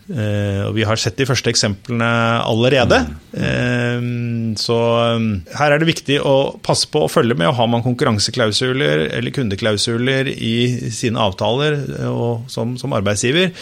[0.03, 2.07] Uh, og Vi har sett de første eksemplene
[2.43, 2.97] allerede.
[3.31, 4.79] Uh, så
[5.15, 7.47] um, her er det viktig å passe på å følge med.
[7.47, 13.53] og Har man konkurranseklausuler eller kundeklausuler i sine avtaler og som, som, arbeidsgiver,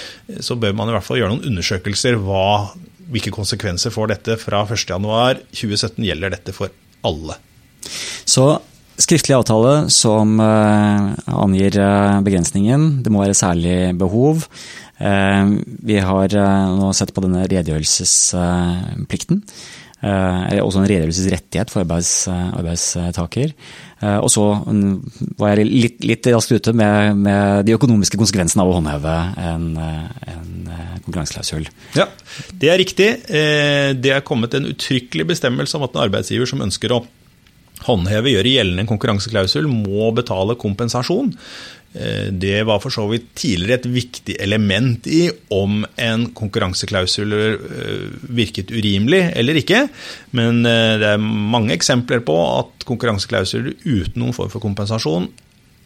[0.42, 2.18] så bør man i hvert fall gjøre noen undersøkelser.
[2.26, 2.74] Hva,
[3.14, 6.02] hvilke konsekvenser får dette fra 1.1.2017?
[6.10, 6.74] Gjelder dette for
[7.06, 7.38] alle?
[8.26, 8.50] Så
[9.02, 11.76] skriftlig avtale som uh, angir
[12.26, 14.48] begrensningen, det må være særlig behov.
[15.02, 15.46] Eh,
[15.82, 19.46] vi har eh, nå sett på denne redegjørelsesplikten.
[20.02, 23.52] Eller også en redegjørelsesrettighet for arbeids, arbeidstaker.
[24.18, 24.96] Og så mm,
[25.38, 29.14] var jeg litt, litt raskt ute med, med, de økonomiske konsekvensene av å håndheve
[29.46, 30.72] en, en
[31.06, 31.70] konkurranseklausul.
[31.94, 32.08] Ja,
[32.50, 33.12] det er riktig.
[33.30, 37.04] Det er kommet en uttrykkelig bestemmelse om at en arbeidsgiver som ønsker å
[37.88, 41.32] håndheve, gjøre gjeldende en konkurranseklausul, må betale kompensasjon.
[41.94, 48.06] Eh, det var for så vidt tidligere et viktig element i om en konkurranseklausul eh,
[48.32, 49.84] virket urimelig eller ikke.
[50.38, 55.28] Men eh, det er mange eksempler på at konkurranseklausuler uten noen form for kompensasjon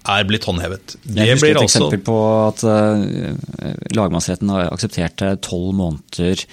[0.06, 1.00] er blitt håndhevet.
[1.02, 2.62] Det Jeg husker et altså eksempel på at
[3.98, 6.44] lagmannsretten aksepterte tolv måneder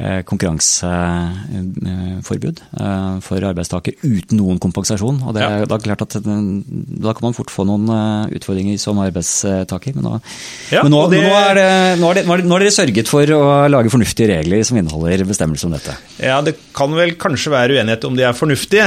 [0.00, 5.18] konkurranseforbud eh, for arbeidstaker uten noen kompensasjon.
[5.20, 5.66] og det er, ja.
[5.68, 9.92] da, klart at da kan man fort få noen eh, utfordringer som arbeidstaker.
[9.98, 10.12] Men nå,
[10.72, 11.68] ja, men nå, det, nå, er det,
[12.00, 15.68] nå, er det, nå har dere sørget for å lage fornuftige regler som inneholder bestemmelser
[15.68, 15.92] om dette.
[16.22, 18.86] Ja, Det kan vel kanskje være uenighet om de er fornuftige.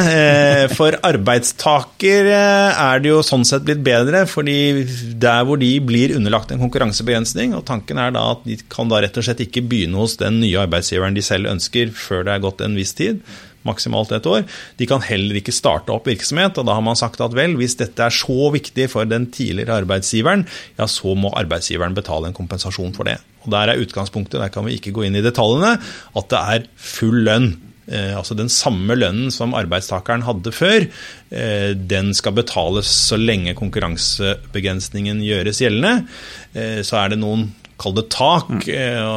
[0.74, 4.86] For arbeidstaker er det jo sånn sett blitt bedre, fordi
[5.22, 8.97] der hvor de blir underlagt en konkurransebegrensning, og tanken er da at de kan da
[9.06, 12.33] rett og slett ikke begynne hos den nye arbeidsgiveren arbeidsgiveren de selv ønsker før det
[12.33, 13.21] er gått en viss tid,
[13.65, 14.45] maksimalt et år.
[14.77, 17.77] De kan heller ikke starte opp virksomhet, og da har man sagt at vel, hvis
[17.79, 20.45] dette er så viktig for den tidligere arbeidsgiveren,
[20.77, 23.17] ja, så må arbeidsgiveren betale en kompensasjon for det.
[23.45, 25.79] Og Der er utgangspunktet, der kan vi ikke gå inn i detaljene,
[26.15, 27.55] at det er full lønn.
[27.87, 30.87] Eh, altså Den samme lønnen som arbeidstakeren hadde før,
[31.29, 36.07] eh, den skal betales så lenge konkurransebegrensningen gjøres gjeldende.
[36.53, 37.51] Eh, så er det noen
[37.82, 38.61] kall det tak, mm.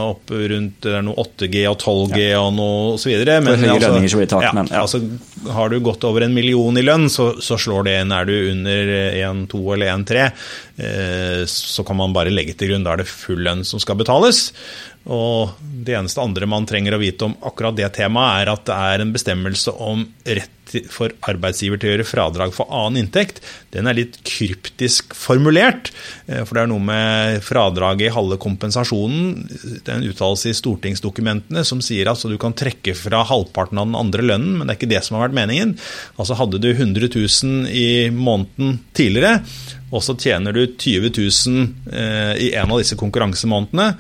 [0.08, 2.40] opp rundt det er noe 8G og 12G ja.
[2.42, 3.12] og noe osv.
[3.28, 4.82] Men altså, tak, ja, men ja.
[4.82, 5.02] altså,
[5.54, 8.14] har du gått over en million i lønn, så, så slår det inn.
[8.14, 8.92] Er du under
[9.22, 10.26] 1-2 eller 1-3,
[11.50, 12.86] så kan man bare legge til grunn.
[12.86, 14.48] Da er det full lønn som skal betales.
[15.08, 18.78] Og det eneste andre man trenger å vite om akkurat det temaet, er at det
[18.92, 20.54] er en bestemmelse om rett
[20.92, 23.40] for arbeidsgiver til å gjøre fradrag for annen inntekt.
[23.72, 25.88] Den er litt kryptisk formulert,
[26.26, 29.48] eh, for det er noe med fradraget i halve kompensasjonen.
[29.48, 33.88] Det er en uttalelse i stortingsdokumentene som sier at du kan trekke fra halvparten av
[33.88, 35.78] den andre lønnen, men det er ikke det som har vært meningen.
[36.18, 39.40] Altså Hadde du 100 000 i måneden tidligere,
[39.88, 43.94] og så tjener du 20 000 eh, i en av disse konkurransemånedene,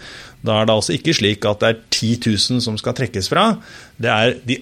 [0.46, 3.50] da er det altså ikke slik at det er 10 000 som skal trekkes fra.
[3.98, 4.58] Det er de,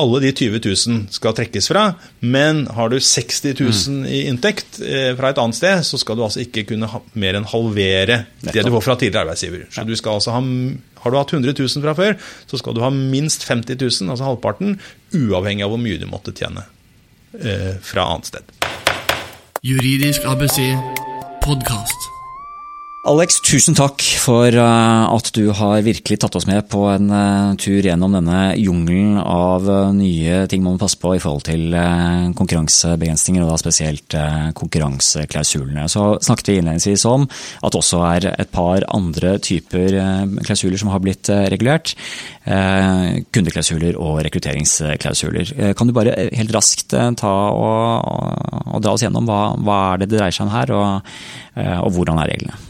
[0.00, 1.84] alle de 20 000 skal trekkes fra,
[2.20, 6.24] men har du 60 000 i inntekt eh, fra et annet sted, så skal du
[6.26, 9.68] altså ikke kunne ha, mer enn halvere det du får fra tidligere arbeidsgiver.
[9.70, 10.42] Så du skal altså ha,
[11.04, 12.16] Har du hatt 100 000 fra før,
[12.50, 14.78] så skal du ha minst 50 000, altså halvparten,
[15.14, 16.66] uavhengig av hvor mye du måtte tjene
[17.38, 18.58] eh, fra annet sted.
[19.64, 20.58] Juridisk ABC
[21.44, 22.13] podkast.
[23.04, 27.50] Alex, tusen takk for eh, at du har virkelig tatt oss med på en eh,
[27.60, 31.76] tur gjennom denne jungelen av eh, nye ting man må passe på i forhold til
[32.38, 34.16] konkurransebegrensninger, og da spesielt
[34.56, 35.84] konkurranseklausulene.
[35.92, 40.00] Så snakket vi innledningsvis om at det også er et par andre typer
[40.40, 41.92] klausuler som har blitt regulert.
[42.44, 45.56] Kundeklausuler og rekrutteringsklausuler.
[45.76, 48.12] Kan du bare helt raskt ta og,
[48.64, 51.18] og dra oss gjennom hva, hva er det det dreier seg om her, og,
[51.84, 52.64] og hvordan er reglene?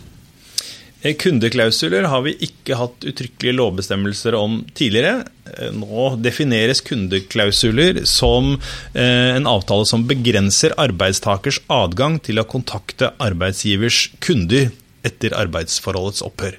[1.05, 5.27] Eh, kundeklausuler har vi ikke hatt uttrykkelige lovbestemmelser om tidligere.
[5.53, 8.55] Eh, nå defineres kundeklausuler som
[8.97, 14.73] eh, en avtale som begrenser arbeidstakers adgang til å kontakte arbeidsgivers kunder
[15.05, 16.57] etter arbeidsforholdets opphør.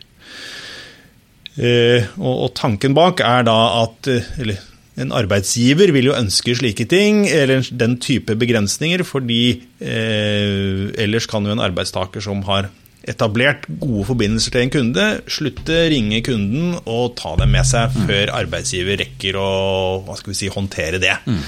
[1.56, 7.96] Og tanken bak er da at en arbeidsgiver vil jo ønske slike ting, eller den
[8.04, 12.68] type begrensninger, fordi ellers kan jo en arbeidstaker som har
[13.06, 18.06] etablert gode forbindelser til en kunde, slutte, ringe kunden og ta dem med seg mm.
[18.10, 19.50] før arbeidsgiver rekker å
[20.06, 21.16] hva skal vi si, håndtere det.
[21.30, 21.42] Mm.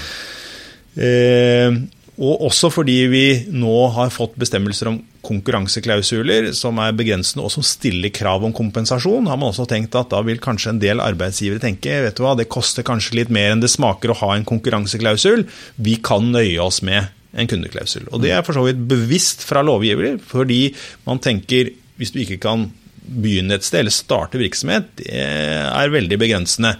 [0.98, 1.78] Eh,
[2.18, 4.96] og også fordi vi nå har fått bestemmelser om
[5.28, 10.10] konkurranseklausuler som er begrensende og som stiller krav om kompensasjon, har man også tenkt at
[10.10, 13.52] da vil kanskje en del arbeidsgivere tenke vet du hva, det koster kanskje litt mer
[13.52, 15.46] enn det smaker å ha en konkurranseklausul,
[15.76, 18.08] vi kan nøye oss med en kundeklausul.
[18.12, 20.74] Og Det er for så vidt bevisst fra lovgiver, fordi
[21.06, 22.68] man tenker hvis du ikke kan
[23.08, 26.74] begynne et sted eller starte virksomhet, det er veldig begrensende.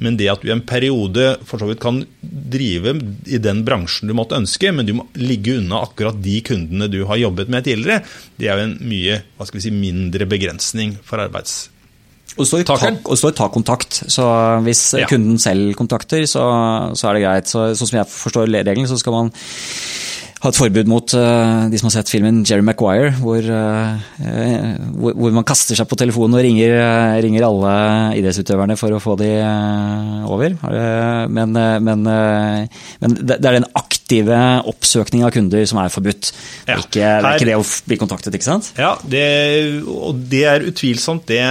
[0.00, 2.96] Men det at du i en periode for så vidt kan drive
[3.28, 7.02] i den bransjen du måtte ønske, men du må ligge unna akkurat de kundene du
[7.10, 8.00] har jobbet med tidligere,
[8.40, 9.20] det er jo en mye
[9.60, 11.66] si, mindre begrensning for arbeids
[12.34, 12.64] og det står
[13.20, 14.24] så ta kontakt, så
[14.66, 15.06] hvis ja.
[15.10, 16.42] kunden selv kontakter, så,
[16.98, 17.50] så, er det greit.
[17.50, 19.30] Så, sånn som jeg forstår regelen, så skal man
[20.44, 23.94] ha et forbud mot uh, de som har sett filmen Jerry Maguire, hvor, uh,
[24.98, 27.72] hvor, hvor, man kaster seg på telefonen og ringer, uh, ringer alle
[28.18, 29.30] idrettsutøverne for å få de
[30.28, 30.58] over.
[31.32, 36.32] Men, men, men, det er den aktive oppsøkning av kunder som er forbudt.
[36.68, 38.72] Ja, ikke, det er ikke det å bli kontaktet, ikke sant?
[38.76, 39.24] Ja, det,
[39.88, 41.44] og det er utvilsomt det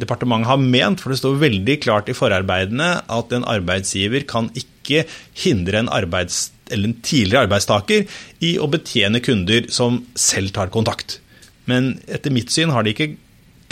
[0.00, 5.04] departementet har ment, for det står veldig klart i forarbeidene at en arbeidsgiver kan ikke
[5.42, 8.04] hindre en arbeidsgiver eller en tidligere arbeidstaker
[8.44, 11.18] i å betjene kunder som selv tar kontakt.
[11.68, 13.14] Men etter mitt syn har de ikke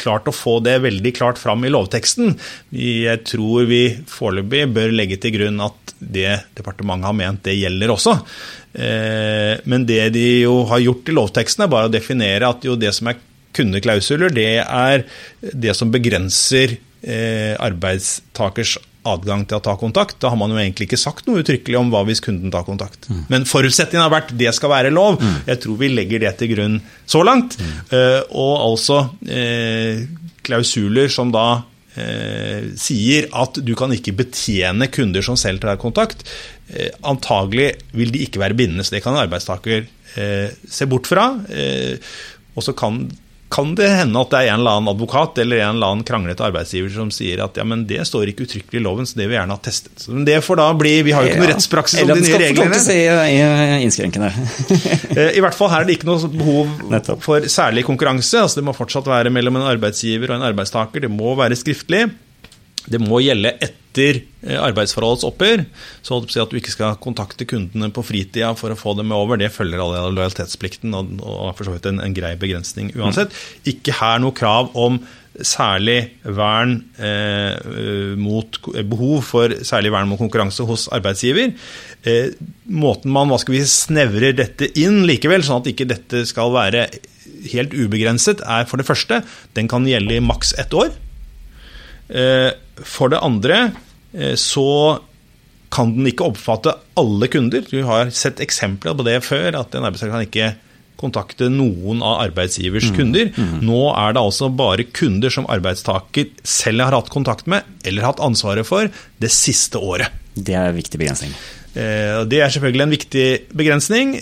[0.01, 2.35] klart å få det veldig klart fram i lovteksten.
[2.77, 7.95] Jeg tror vi foreløpig bør legge til grunn at det departementet har ment, det gjelder
[7.95, 8.17] også.
[8.77, 12.77] Eh, men det de jo har gjort i lovteksten, er bare å definere at jo
[12.79, 13.23] det som er
[13.57, 15.07] kundeklausuler, det er
[15.41, 16.77] det som begrenser
[17.07, 18.73] arbeidstakers arbeidstakers
[19.09, 20.19] adgang til å ta kontakt.
[20.23, 23.09] Da har man jo egentlig ikke sagt noe uttrykkelig om hva hvis kunden tar kontakt.
[23.11, 23.23] Mm.
[23.33, 25.21] Men forutsetningen har vært det skal være lov.
[25.23, 25.39] Mm.
[25.49, 26.77] Jeg tror vi legger det til grunn
[27.09, 27.59] så langt.
[27.61, 27.73] Mm.
[27.93, 29.01] Uh, og altså
[29.31, 30.05] uh,
[30.47, 36.27] klausuler som da uh, sier at du kan ikke betjene kunder som selv tar kontakt.
[37.07, 39.85] antagelig vil de ikke være bindende, så det kan en arbeidstaker
[40.67, 41.29] se bort fra.
[42.57, 43.05] og så kan
[43.49, 46.43] kan det hende at det er en eller annen advokat eller en eller annen kranglete
[46.49, 49.35] arbeidsgiver som sier at ja, men det står ikke uttrykkelig i loven, så det vil
[49.35, 50.07] vi gjerne ha testet.
[50.11, 52.81] Men det får da bli, Vi har jo ikke noe rettspraksis om de nye reglene.
[52.83, 54.33] Si eh, innskrenkende.
[55.17, 56.73] Eh, I hvert fall her er det ikke noe behov
[57.25, 58.43] for særlig konkurranse.
[58.43, 61.07] altså Det må fortsatt være mellom en arbeidsgiver og en arbeidstaker.
[61.07, 62.03] Det må være skriftlig.
[62.93, 65.65] Det må gjelde etter eh, arbeidsforholdets opphør.
[66.07, 69.41] Så at du ikke skal kontakte kundene på fritida for å få dem med over,
[69.41, 73.35] det følger allerede lojalitetsplikten og, og for så vidt en, en grei begrensning uansett.
[73.69, 75.01] Ikke her noe krav om
[75.45, 78.59] særlig vern eh, mot
[78.89, 81.53] behov for særlig vern mot konkurranse hos arbeidsgiver.
[82.09, 82.31] Eh,
[82.73, 86.87] måten man hva skal vi snevrer dette inn likevel, sånn at ikke dette skal være
[87.53, 89.21] helt ubegrenset, er for det første
[89.59, 90.95] den kan gjelde i maks ett år.
[92.09, 92.53] Eh,
[92.85, 93.71] for det andre
[94.13, 95.01] eh, så
[95.73, 97.65] kan den ikke oppfatte alle kunder.
[97.69, 100.53] Du har sett eksempler på det før, at en arbeidstaker kan ikke
[100.97, 102.95] kontakte noen av arbeidsgivers mm.
[102.97, 103.33] kunder.
[103.37, 103.59] Mm.
[103.69, 108.23] Nå er det altså bare kunder som arbeidstaker selv har hatt kontakt med eller hatt
[108.25, 108.89] ansvaret for
[109.21, 110.15] det siste året.
[110.37, 111.35] Det er en viktig begrensning.
[111.77, 114.15] Eh, det er selvfølgelig en viktig begrensning,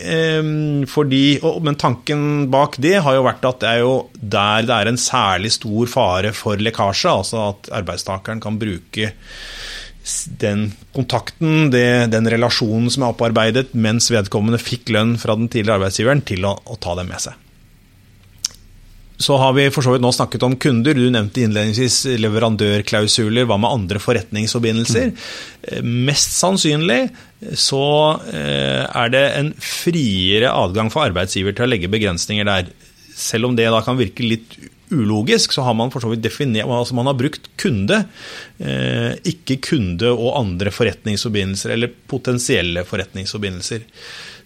[0.90, 1.22] fordi,
[1.62, 5.00] men tanken bak det har jo vært at det er jo der det er en
[5.00, 9.12] særlig stor fare for lekkasje, altså at arbeidstakeren kan bruke
[10.40, 15.80] den kontakten, det, den relasjonen som er opparbeidet mens vedkommende fikk lønn fra den tidligere
[15.80, 17.43] arbeidsgiveren, til å, å ta dem med seg.
[19.17, 20.97] Så har vi for så vidt nå snakket om kunder.
[20.97, 23.47] Du nevnte innledningsvis leverandørklausuler.
[23.47, 25.12] Hva med andre forretningsforbindelser?
[25.12, 25.93] Mm.
[26.09, 27.01] Mest sannsynlig
[27.59, 27.85] så
[28.33, 32.73] eh, er det en friere adgang for arbeidsgiver til å legge begrensninger der.
[33.15, 34.59] Selv om det da kan virke litt
[34.95, 38.05] ulogisk, så har man for så vidt definert altså Man har brukt kunde,
[38.59, 43.87] eh, ikke kunde og andre forretningsforbindelser, eller potensielle forretningsforbindelser.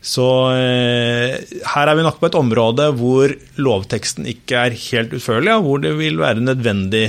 [0.09, 0.25] Så
[0.57, 1.35] eh,
[1.75, 5.83] her er vi nok på et område hvor lovteksten ikke er helt utførlig, og hvor
[5.85, 7.05] det vil være nødvendig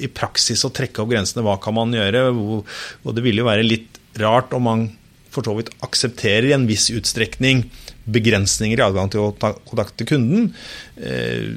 [0.00, 1.44] i praksis å trekke opp grensene.
[1.44, 2.30] Hva kan man gjøre?
[2.32, 4.88] Og det vil jo være litt rart om man
[5.30, 7.66] for så vidt aksepterer i en viss utstrekning
[8.10, 10.50] begrensninger i adgang til å ta kontakt til kunden.
[10.96, 11.52] Eh,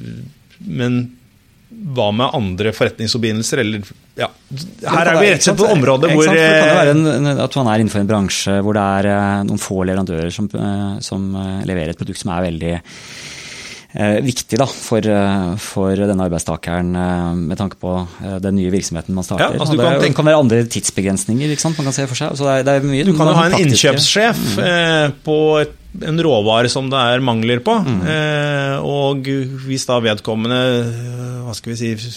[0.60, 1.00] men
[1.94, 4.28] hva med andre forretningsforbindelser, eller ja.
[4.86, 7.70] Her er vi rett og slett på området hvor Det kan være en, at man
[7.72, 11.64] er innenfor en bransje hvor det er eh, noen få leverandører som, eh, som eh,
[11.66, 12.74] leverer et produkt som er veldig
[13.94, 15.06] viktig da, for,
[15.62, 16.88] for, denne arbeidstakeren
[17.46, 17.92] med tanke på
[18.42, 19.54] den nye virksomheten man starter.
[19.54, 22.34] Ja, altså det kan, kan, være andre tidsbegrensninger man kan se for seg.
[22.34, 25.14] Det er, det er du kan jo ha en innkjøpssjef mm.
[25.22, 27.74] på et en råvare som det er mangler på.
[27.86, 28.00] Mm.
[28.10, 29.28] Eh, og
[29.66, 30.60] hvis da vedkommende
[31.44, 32.14] Hva skal vi si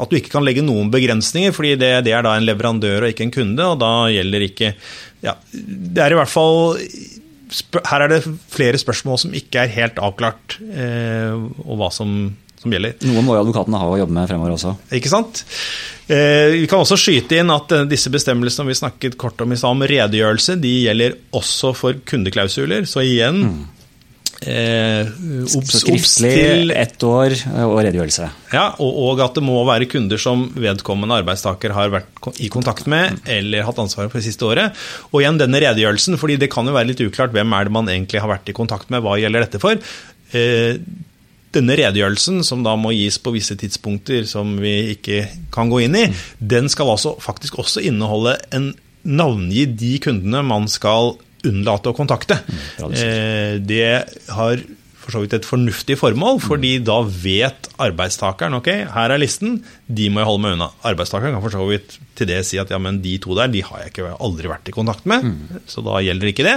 [0.00, 3.12] At du ikke kan legge noen begrensninger, fordi det, det er da en leverandør og
[3.12, 4.72] ikke en kunde, og da gjelder ikke
[5.24, 6.74] ja, Det er i hvert fall
[7.90, 11.32] Her er det flere spørsmål som ikke er helt avklart, eh,
[11.64, 12.18] og hva som,
[12.60, 12.98] som gjelder.
[13.08, 14.74] Noe må jo advokatene ha å jobbe med fremover også.
[14.98, 15.40] Ikke sant?
[16.12, 19.58] Eh, vi kan også skyte inn at eh, disse bestemmelsene vi snakket kort om i
[19.58, 22.84] stad, om redegjørelse, de gjelder også for kundeklausuler.
[22.88, 23.58] Så igjen mm.
[24.38, 25.08] Eh,
[25.56, 27.34] obs, Skriftlig ett år
[27.64, 28.28] og redegjørelse.
[28.54, 32.86] Ja, og, og, at det må være kunder som vedkommende arbeidstaker har vært i kontakt
[32.90, 34.78] med eller hatt ansvaret for det siste året.
[35.10, 37.90] Og igjen denne redegjørelsen, fordi det kan jo være litt uklart hvem er det man
[37.90, 39.82] egentlig har vært i kontakt med, hva gjelder dette for.
[40.36, 40.78] Eh,
[41.56, 45.24] denne redegjørelsen, som da må gis på visse tidspunkter som vi ikke
[45.54, 46.08] kan gå inn i,
[46.38, 48.70] den skal altså faktisk også inneholde en
[49.08, 51.16] navngi de kundene man skal
[51.46, 52.40] unnlate å kontakte.
[52.82, 53.90] Mm, det
[54.34, 54.64] har
[55.08, 56.44] for så vidt et fornuftig formål, mm.
[56.44, 60.68] fordi da vet arbeidstakeren ok, her er listen, de må jeg holde meg unna.
[60.90, 63.62] Arbeidstakeren kan for så vidt til det si at ja, men de to der de
[63.64, 65.62] har jeg ikke, aldri vært i kontakt med, mm.
[65.70, 66.56] så da gjelder ikke det.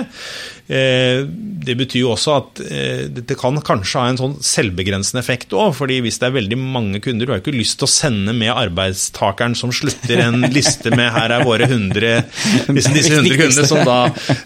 [0.72, 1.24] Eh,
[1.62, 5.72] det betyr jo også at eh, det kan kanskje ha en sånn selvbegrensende effekt òg,
[5.78, 8.36] fordi hvis det er veldig mange kunder, du har jo ikke lyst til å sende
[8.36, 12.28] med arbeidstakeren som slutter en liste med 'her er våre 100',
[12.76, 14.00] disse, disse 100 kundene som da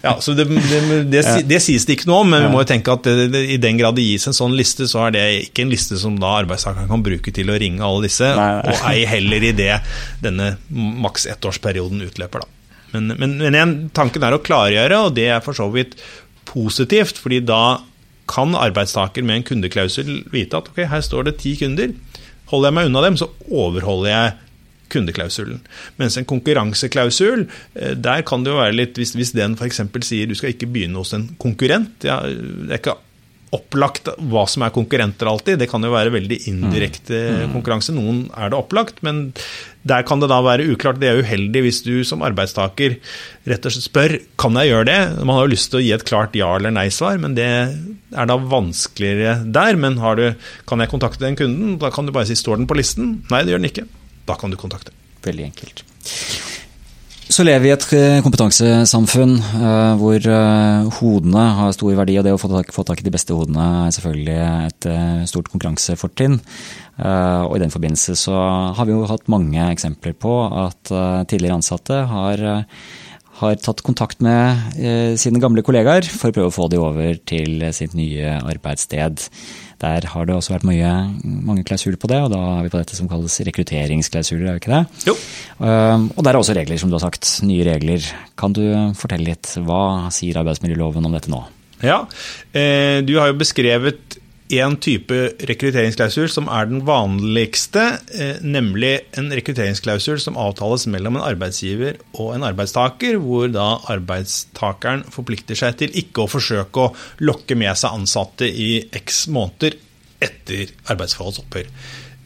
[0.04, 0.80] ja, så det, det,
[1.10, 3.80] det, det, sies det ikke noe om, men vi må jo tenke at i den
[3.80, 6.90] grad det gis en sånn liste, så er det ikke en liste som da arbeidstakeren
[6.90, 9.72] kan bruke til å ringe alle disse, og ei heller i det
[10.24, 12.44] denne maks ettårsperioden utløper.
[12.44, 12.52] da.
[12.94, 15.96] Men, men, men igjen, tanken er å klargjøre, og det er for så vidt
[16.48, 17.18] positivt.
[17.18, 17.78] fordi da
[18.30, 21.94] kan arbeidstaker med en kundeklausul vite at ok, her står det ti kunder.
[22.50, 24.34] Holder jeg meg unna dem, så overholder jeg
[24.92, 25.60] kundeklausulen.
[25.98, 29.82] Mens en konkurranseklausul, eh, der kan det jo være litt Hvis, hvis den f.eks.
[30.06, 32.98] sier du skal ikke begynne hos en konkurrent, ja, det er ikke
[33.54, 35.60] opplagt hva som er konkurrenter alltid.
[35.60, 37.36] Det kan jo være veldig indirekte mm.
[37.44, 37.52] mm.
[37.54, 37.94] konkurranse.
[37.94, 39.28] Noen er det opplagt, men
[39.86, 40.98] der kan det da være uklart.
[41.02, 42.98] Det er uheldig hvis du som arbeidstaker
[43.46, 44.98] rett og slett spør kan jeg gjøre det.
[45.22, 48.30] Man har jo lyst til å gi et klart ja eller nei-svar, men det er
[48.30, 49.78] da vanskeligere der.
[49.78, 50.26] Men du,
[50.66, 51.78] kan jeg kontakte den kunden?
[51.82, 53.20] Da kan du bare si står den på listen?
[53.30, 53.88] Nei, det gjør den ikke.
[54.26, 54.94] Da kan du kontakte.
[55.26, 55.86] Veldig enkelt.
[57.26, 62.26] Så lever vi i et eh, kompetansesamfunn uh, hvor uh, hodene har stor verdi, og
[62.26, 64.36] det å få tak, få tak i de beste hodene er selvfølgelig
[64.68, 64.88] et
[65.30, 66.38] stort konkurransefortrinn.
[67.02, 68.36] og I den forbindelse så
[68.76, 70.92] har vi jo hatt mange eksempler på at
[71.28, 72.44] tidligere ansatte har,
[73.40, 74.78] har tatt kontakt med
[75.20, 79.26] sine gamle kollegaer for å prøve å få de over til sitt nye arbeidssted.
[79.82, 80.90] Der har det også vært mye,
[81.22, 84.62] mange klausuler på det, og da er vi på dette som kalles rekrutteringsklausuler, er det
[84.62, 85.10] ikke det?
[85.10, 85.16] Jo.
[85.60, 87.28] Um, og der er også regler, som du har sagt.
[87.44, 88.06] Nye regler.
[88.40, 88.62] Kan du
[88.96, 91.42] fortelle litt, hva sier arbeidsmiljøloven om dette nå?
[91.84, 92.06] Ja,
[92.56, 94.16] eh, du har jo beskrevet
[94.54, 95.16] en type
[95.48, 102.34] rekrutteringsklausul som er den vanligste, eh, nemlig en rekrutteringsklausul som avtales mellom en arbeidsgiver og
[102.34, 106.94] en arbeidstaker, hvor da arbeidstakeren forplikter seg til ikke å forsøke å
[107.26, 109.78] lokke med seg ansatte i x måneder
[110.22, 111.66] etter arbeidsforholdets opphør.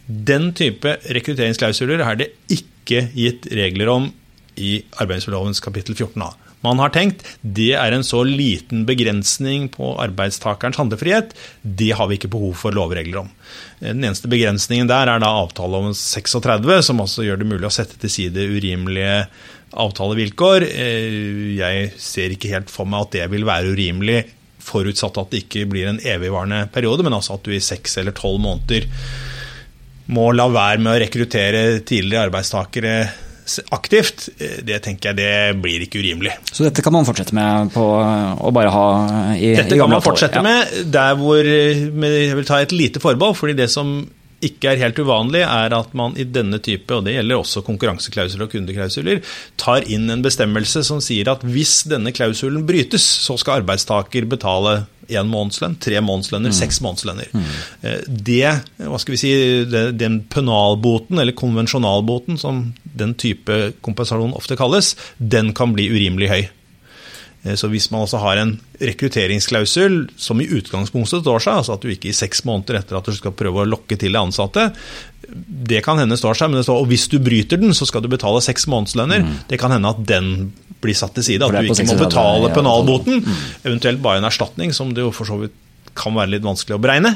[0.06, 4.12] Den type rekrutteringsklausuler er det ikke gitt regler om
[4.60, 10.76] i arbeidsmiljølovens kapittel 14a man har tenkt, det er en så liten begrensning på arbeidstakerens
[10.80, 11.32] handlefrihet,
[11.62, 13.30] det har vi ikke behov for lovregler om.
[13.80, 17.72] Den eneste begrensningen der er da avtale om 36, som også gjør det mulig å
[17.72, 19.22] sette til side urimelige
[19.70, 20.66] avtalevilkår.
[20.68, 24.20] Eh, jeg ser ikke helt for meg at det vil være urimelig,
[24.60, 28.14] forutsatt at det ikke blir en evigvarende periode, men altså at du i seks eller
[28.16, 28.84] tolv måneder
[30.10, 32.94] må la være med å rekruttere tidligere arbeidstakere
[33.74, 36.36] aktivt, eh, det tenker jeg det blir ikke urimelig.
[36.52, 38.86] Så dette kan man fortsette med på å bare ha
[39.34, 40.46] i Dette kan man fortsette ja.
[40.46, 44.00] med der hvor Jeg vil ta et lite forbehold, fordi det som
[44.44, 48.46] ikke er helt uvanlig, er at man i denne type, og det gjelder også konkurranseklausuler
[48.46, 49.20] og kundeklausuler,
[49.60, 54.80] tar inn en bestemmelse som sier at hvis denne klausulen brytes, så skal arbeidstaker betale
[55.10, 56.58] én månedslønn, tre månedslønner, mm.
[56.60, 57.32] seks månedslønner.
[57.34, 57.50] Mm.
[57.82, 57.98] Eh,
[58.30, 58.54] det,
[58.84, 59.32] hva skal vi si,
[59.98, 66.42] den pønalboten, eller konvensjonalboten, som den type kompensasjon ofte kalles, den kan bli urimelig høy.
[67.42, 71.84] Eh, så hvis man altså har en rekrutteringsklausul som i utgangspunktet står seg, altså at
[71.84, 74.70] du ikke i seks måneder etter at du skal prøve å lokke til deg ansatte,
[75.70, 78.04] det kan hende står seg, men det står og hvis du bryter den, så skal
[78.04, 79.24] du betale seks månedslønner.
[79.24, 79.34] Mm.
[79.50, 80.50] Det kan hende at den
[80.80, 83.20] blir satt til side, at du ikke må betale ja, penalboten.
[83.24, 83.42] Mm.
[83.68, 85.56] Eventuelt bare en erstatning, som det jo for så vidt
[85.98, 87.14] kan være litt vanskelig å beregne.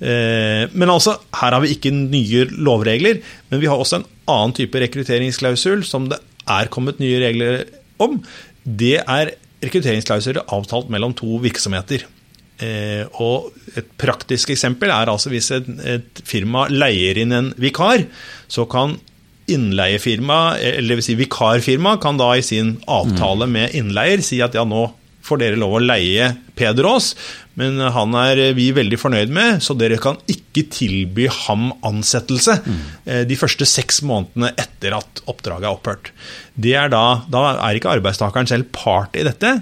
[0.00, 4.56] Eh, men altså, her har vi ikke nye lovregler, men vi har også en annen
[4.56, 6.18] type rekrutteringsklausul som det
[6.50, 7.64] er kommet nye regler
[8.02, 8.18] om.
[8.64, 12.06] Det er rekrutteringsklausuler avtalt mellom to virksomheter.
[12.56, 18.06] Eh, og et praktisk eksempel er altså hvis et, et firma leier inn en vikar,
[18.48, 18.96] så kan
[19.46, 23.52] innleiefirma, eller si vikarfirma, kan da i sin avtale mm.
[23.52, 24.88] med innleier si at ja, nå
[25.26, 27.12] får dere lov å leie Peder Aas,
[27.58, 32.82] men han er vi veldig fornøyd med, så dere kan ikke tilby ham ansettelse mm.
[33.28, 36.12] de første seks månedene etter at oppdraget er opphørt.
[36.62, 39.58] Er da, da, er ikke arbeidstakeren selv part i dette,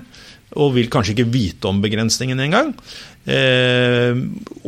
[0.54, 2.72] og vil kanskje ikke vite om begrensningen engang.
[3.24, 4.18] Eh,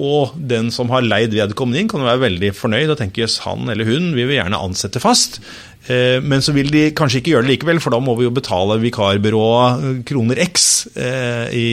[0.01, 3.69] og den som har leid vedkommende inn, kan være veldig fornøyd og tenke jøss, han
[3.73, 5.41] eller hun vi vil gjerne ansette fast.
[5.87, 8.35] Eh, men så vil de kanskje ikke gjøre det likevel, for da må vi jo
[8.35, 11.69] betale vikarbyrået kroner x eh, i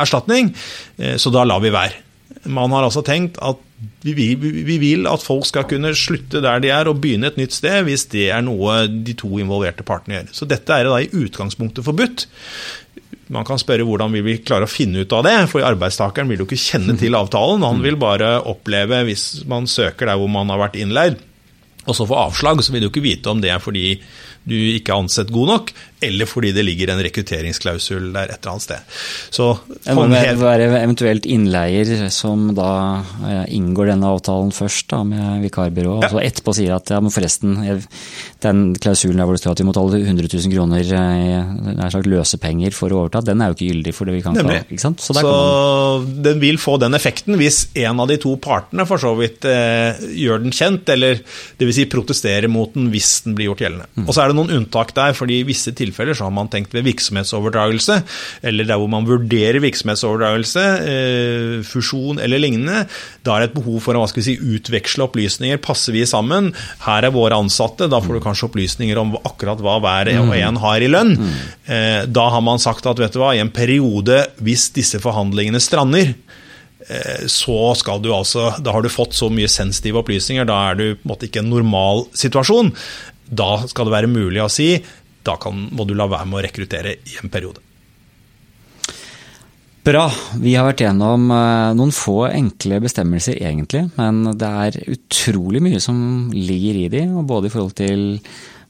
[0.00, 0.54] erstatning.
[0.98, 2.06] Eh, så da lar vi være.
[2.48, 3.58] Man har altså tenkt at
[4.04, 7.38] vi vil, vi vil, at folk skal kunne slutte der de er og begynne et
[7.40, 10.30] nytt sted, hvis det er noe de to involverte partene gjør.
[10.36, 12.26] Så dette er da i utgangspunktet forbudt.
[13.30, 16.42] Man kan spørre hvordan vil vi klare å finne ut av det, for arbeidstakeren vil
[16.42, 17.62] jo ikke kjenne til avtalen.
[17.62, 21.20] Han vil bare oppleve, hvis man søker der hvor man har vært innleid,
[21.86, 23.94] og så få avslag, så vil du ikke vite om det er fordi
[24.48, 28.54] du ikke er ansett god nok, eller fordi det ligger en rekrutteringsklausul der et eller
[28.54, 28.94] annet sted.
[29.36, 29.48] Så,
[29.84, 32.70] det må være eventuelt innleier som da
[33.28, 36.08] eh, inngår denne avtalen først da, med vikarbyrået, ja.
[36.08, 37.58] og så etterpå sier at ja, men forresten,
[38.40, 41.92] den klausulen der hvor det står at vi må betale 100 000 kroner i nær
[41.92, 43.94] sagt løsepenger for å overta, den er jo ikke gyldig.
[43.96, 44.62] for det vi kan Nemlig.
[44.70, 45.04] ikke sant?
[45.04, 45.34] Så, så
[46.24, 50.00] den vil få den effekten hvis en av de to partene for så vidt eh,
[50.16, 51.20] gjør den kjent, eller
[51.60, 51.76] dvs.
[51.80, 53.86] Si protesterer mot den hvis den blir gjort gjeldende.
[53.94, 54.06] Mm.
[54.08, 56.74] Og så er det noen unntak der, fordi i visse tilfeller så har man tenkt
[56.76, 58.00] ved virksomhetsoverdragelse,
[58.50, 62.84] eller der hvor man vurderer virksomhetsoverdragelse, eh, fusjon eller lignende.
[63.26, 65.60] Da er det et behov for å hva skal vi si, utveksle opplysninger.
[65.64, 66.52] Passer vi sammen?
[66.86, 67.88] Her er våre ansatte.
[67.90, 71.16] Da får du kanskje opplysninger om akkurat hva hver og en har i lønn.
[71.66, 75.60] Eh, da har man sagt at vet du hva, i en periode, hvis disse forhandlingene
[75.62, 76.14] strander,
[76.88, 80.80] eh, så skal du altså, Da har du fått så mye sensitive opplysninger, da er
[80.80, 82.72] du på en måte ikke en normal situasjon.
[83.30, 84.74] Da skal det være mulig å si
[85.26, 87.60] da kan, må du la være med å rekruttere i en periode.
[89.84, 90.06] Bra.
[90.36, 95.80] Vi har vært gjennom eh, noen få enkle bestemmelser egentlig, men det er utrolig mye
[95.80, 98.02] som ligger i de, både i forhold til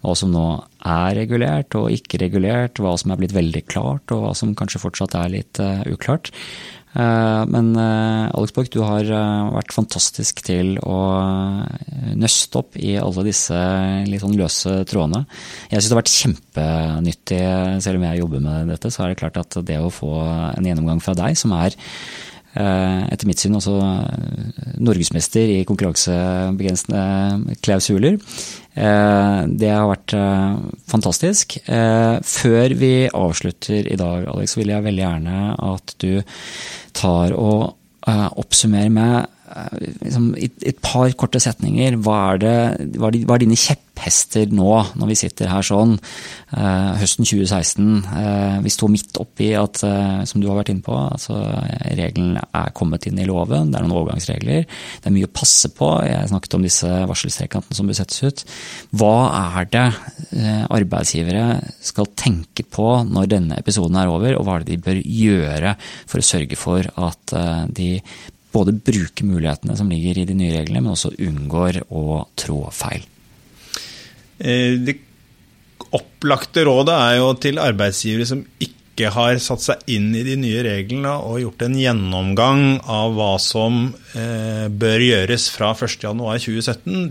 [0.00, 0.44] hva som nå
[0.86, 4.80] er regulert og ikke regulert, hva som er blitt veldig klart og hva som kanskje
[4.80, 6.30] fortsatt er litt uh, uklart.
[6.91, 9.07] Uh, men uh, Alex Borch, du har
[9.55, 10.99] vært fantastisk til å
[12.18, 13.59] nøste opp i alle disse
[14.09, 15.22] litt sånn løse trådene.
[15.70, 17.43] Jeg syns det har vært kjempenyttig,
[17.84, 20.66] selv om jeg jobber med dette, så er det klart at det å få en
[20.66, 28.18] gjennomgang fra deg, som er Eh, etter mitt syn også eh, norgesmester i konkurransebegrensende klausuler.
[28.74, 30.16] Eh, det har vært
[30.90, 31.59] fantastisk.
[31.66, 35.36] Før vi avslutter i dag, Alex, vil jeg veldig gjerne
[35.74, 36.22] at du
[36.96, 37.76] tar og
[38.11, 39.28] oppsummerer med
[40.01, 42.57] liksom, et par korte setninger, hva er, det,
[42.98, 43.59] hva, er dine
[44.01, 45.98] kjepphester nå, når vi sitter her sånn,
[46.57, 48.05] eh, høsten 2016?
[48.05, 51.36] Eh, vi står midt oppi at, eh, som du har vært inne på, altså,
[51.96, 54.66] reglene er kommet inn i loven, det er noen overgangsregler.
[55.01, 56.03] Det er mye å passe på.
[56.05, 58.44] Jeg snakket om disse varselstrekantene som bør settes ut.
[58.94, 59.94] Hva er det
[60.70, 65.03] arbeidsgivere skal tenke på når denne episoden er over, og hva er det de bør
[65.03, 65.76] gjøre
[66.07, 68.01] for å sørge for at de
[68.53, 73.07] både bruker mulighetene som ligger i de nye reglene, men også unngår å trå feil?
[74.41, 74.99] Eh, det
[75.97, 80.61] opplagte rådet er jo til arbeidsgivere som ikke har satt seg inn i de nye
[80.66, 83.78] reglene og gjort en gjennomgang av hva som
[84.18, 87.09] eh, bør gjøres fra 1.1.2017.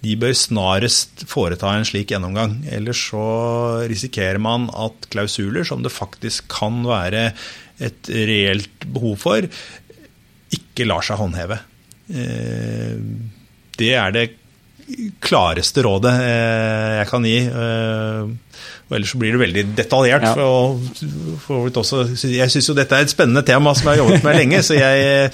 [0.00, 2.62] De bør snarest foreta en slik gjennomgang.
[2.72, 3.26] Ellers så
[3.90, 7.30] risikerer man at klausuler som det faktisk kan være
[7.80, 9.46] et reelt behov for,
[10.56, 11.60] ikke lar seg håndheve.
[12.10, 12.96] Eh,
[13.80, 14.26] det er det
[15.22, 17.38] klareste rådet eh, jeg kan gi.
[17.46, 18.30] Eh,
[18.90, 20.24] og ellers så blir det veldig detaljert.
[20.26, 20.32] Ja.
[21.44, 24.38] For, også, jeg syns jo dette er et spennende tema som jeg har jobbet med
[24.40, 25.30] lenge, så jeg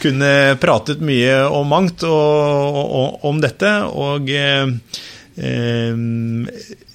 [0.00, 0.30] kunne
[0.62, 3.72] pratet mye om mangt og, og, om dette.
[3.92, 4.64] Og eh,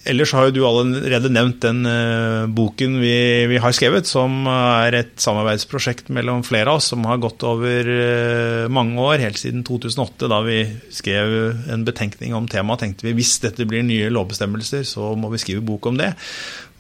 [0.10, 3.14] Ellers har jo du allerede nevnt den uh, boken vi,
[3.52, 7.86] vi, har skrevet, som er et samarbeidsprosjekt mellom flere av oss, som har gått over
[7.86, 11.36] uh, mange år, helt siden 2008, da vi skrev
[11.70, 12.82] en betenkning om temaet.
[12.82, 16.16] tenkte vi hvis dette blir nye lovbestemmelser, så må vi skrive bok om det.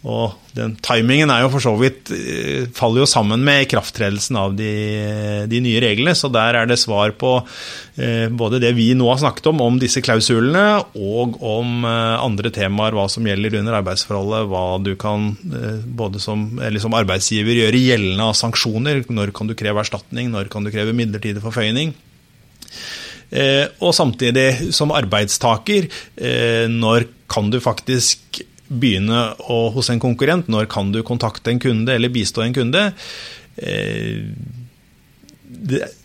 [0.01, 4.55] Og den timingen er jo for så vidt eh, faller jo sammen med ikrafttredelsen av
[4.57, 4.71] de,
[5.51, 6.15] de, nye reglene.
[6.17, 7.35] Så der er det svar på
[8.01, 12.49] eh, både det vi nå har snakket om, om disse klausulene, og om eh, andre
[12.55, 14.49] temaer, hva som gjelder under arbeidsforholdet.
[14.49, 16.49] Hva du kan eh, både som,
[16.81, 19.05] som, arbeidsgiver gjøre gjeldende av sanksjoner.
[19.13, 21.93] Når kan du kreve erstatning, når kan du kreve midlertidig forføyning.
[23.31, 25.87] Eh, og samtidig som arbeidstaker,
[26.17, 28.41] eh, når kan du faktisk
[28.71, 30.49] begynne å, hos en konkurrent?
[30.51, 32.87] Når kan du kontakte en kunde eller bistå en kunde?
[33.57, 34.23] Eh,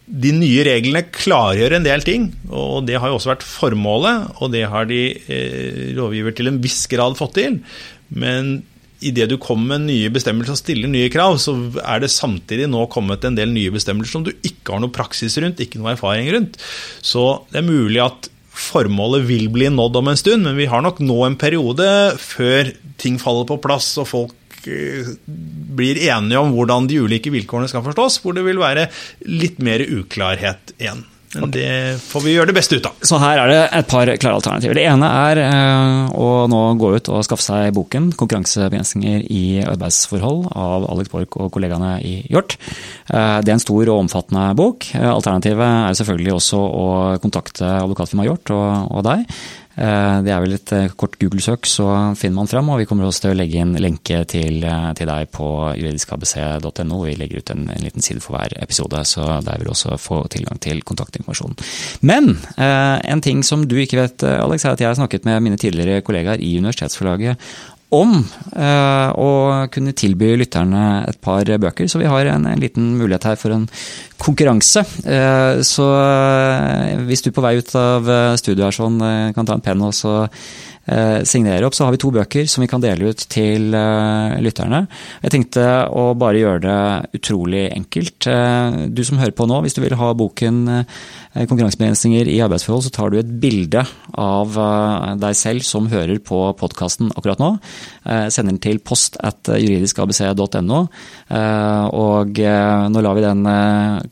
[0.06, 4.38] de nye reglene klargjør en del ting, og det har jo også vært formålet.
[4.40, 7.60] Og det har de eh, lovgiver til en viss grad fått til.
[8.14, 8.58] Men
[9.04, 12.86] idet du kommer med nye bestemmelser og stiller nye krav, så er det samtidig nå
[12.92, 16.30] kommet en del nye bestemmelser som du ikke har noe praksis rundt, ikke noe erfaring
[16.32, 16.56] rundt.
[17.04, 20.84] Så det er mulig at formålet vil bli nådd om en stund, men vi har
[20.84, 21.88] nok nå en periode
[22.20, 25.12] før ting faller på plass og folk eh,
[25.76, 28.88] blir enige om hvordan de ulike vilkårene skal forstås, hvor det vil være
[29.28, 31.04] litt mer uklarhet igjen.
[31.40, 31.70] Men det
[32.02, 32.96] får vi gjøre det beste ut av.
[33.06, 34.78] Så her er det et par klare alternativer.
[34.78, 40.48] Det ene er eh, å nå gå ut og skaffe seg boken 'Konkurransebegrensninger i arbeidsforhold'
[40.52, 42.56] av Alex Borch og kollegaene i Hjort.
[43.10, 44.88] Eh, det er en stor og omfattende bok.
[44.96, 46.88] Alternativet er selvfølgelig også å
[47.22, 49.24] kontakte advokatfirmaet Hjort og, og deg.
[49.76, 52.70] Eh, det er vel et eh, kort Google-søk, så finner man fram.
[52.72, 57.02] Og vi kommer også til å legge inn lenke til, eh, til deg på juridiskabc.no.
[57.04, 59.98] Vi legger ut en, en, liten side for hver episode, så der vil du også
[60.00, 61.56] få tilgang til kontaktinformasjon.
[62.08, 65.60] Men en ting som du ikke vet, Alex, er at jeg har snakket med mine
[65.60, 67.40] tidligere kollegaer i Universitetsforlaget
[67.94, 69.30] om eh, å
[69.72, 71.86] kunne tilby lytterne et par bøker.
[71.86, 73.68] Så vi har en, en liten mulighet her for en
[74.22, 74.82] konkurranse.
[75.06, 78.10] Eh, så eh, hvis du på vei ut av
[78.40, 78.98] studio her sånn,
[79.36, 80.16] kan ta en penn og så
[81.26, 84.84] signere opp, så har vi to bøker som vi kan dele ut til lytterne.
[85.24, 88.28] Jeg tenkte å bare gjøre det utrolig enkelt.
[88.94, 90.60] Du som hører på nå, hvis du vil ha boken
[91.36, 93.82] Eh, konkurransebegrensninger i arbeidsforhold, så tar du et bilde
[94.16, 97.50] av eh, deg selv som hører på podkasten akkurat nå.
[98.06, 100.80] Eh, sender den til post at juridiskabc.no.
[101.96, 103.42] Og nå lar vi den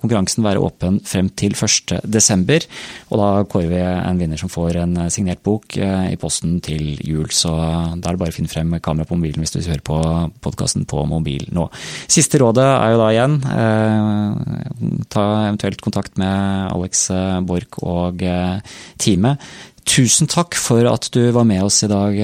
[0.01, 2.67] konkurransen være åpen frem til 1.12.
[3.13, 7.29] Og da kårer vi en vinner som får en signert bok i posten til jul.
[7.35, 9.99] Så da er det bare å finne frem kamera på mobilen hvis du hører på
[10.45, 11.69] podkasten på mobil nå.
[12.11, 13.39] Siste rådet er jo da igjen
[15.13, 17.07] ta eventuelt kontakt med Alex
[17.47, 19.43] Borch og eh, teamet.
[19.85, 22.17] Tusen takk for at du var med oss i dag,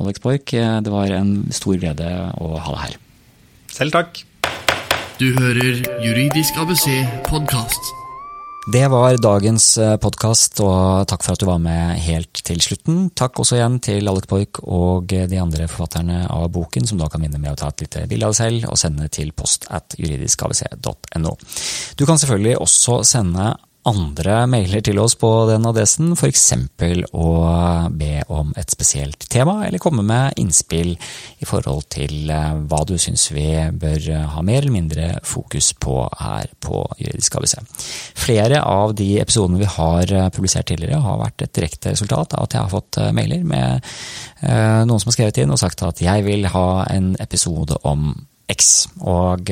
[0.00, 0.56] Alex Borch.
[0.56, 2.08] Det var en stor glede
[2.40, 3.00] å ha deg her.
[3.72, 4.22] Selv takk.
[5.20, 6.88] Du hører Juridisk ABC
[7.28, 8.01] podkast.
[8.66, 9.64] Det var dagens
[9.98, 13.08] podkast, og takk for at du var med helt til slutten.
[13.18, 17.24] Takk også igjen til Alec Poik og de andre forfatterne av boken, som da kan
[17.26, 19.98] vinne med å ta et lite bilde av deg selv og sende til post at
[19.98, 21.34] juridiskavc.no.
[21.98, 23.50] Du kan selvfølgelig også sende
[23.88, 26.44] andre mailer til oss på den adressen, f.eks.
[27.18, 27.28] å
[27.90, 33.28] be om et spesielt tema, eller komme med innspill i forhold til hva du syns
[33.34, 37.56] vi bør ha mer eller mindre fokus på her på Juridisk ABC.
[38.22, 42.54] Flere av de episodene vi har publisert tidligere, har vært et direkte resultat av at
[42.54, 43.82] jeg har fått mailer med
[44.86, 48.12] noen som har skrevet inn og sagt at jeg vil ha en episode om
[48.52, 48.72] X.
[49.00, 49.50] Og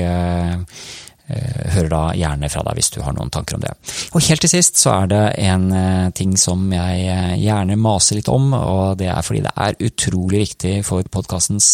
[1.74, 3.72] hører da gjerne fra deg hvis du har noen tanker om det.
[4.14, 5.66] Og helt til sist så er det en
[6.16, 10.74] ting som jeg gjerne maser litt om, og det er fordi det er utrolig viktig
[10.86, 11.70] for podkastens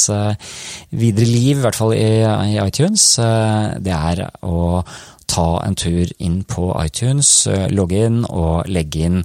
[0.91, 3.09] videre liv, i hvert fall i iTunes.
[3.83, 4.83] Det er å
[5.27, 7.31] ta en tur inn på iTunes,
[7.75, 9.23] logge inn og legge inn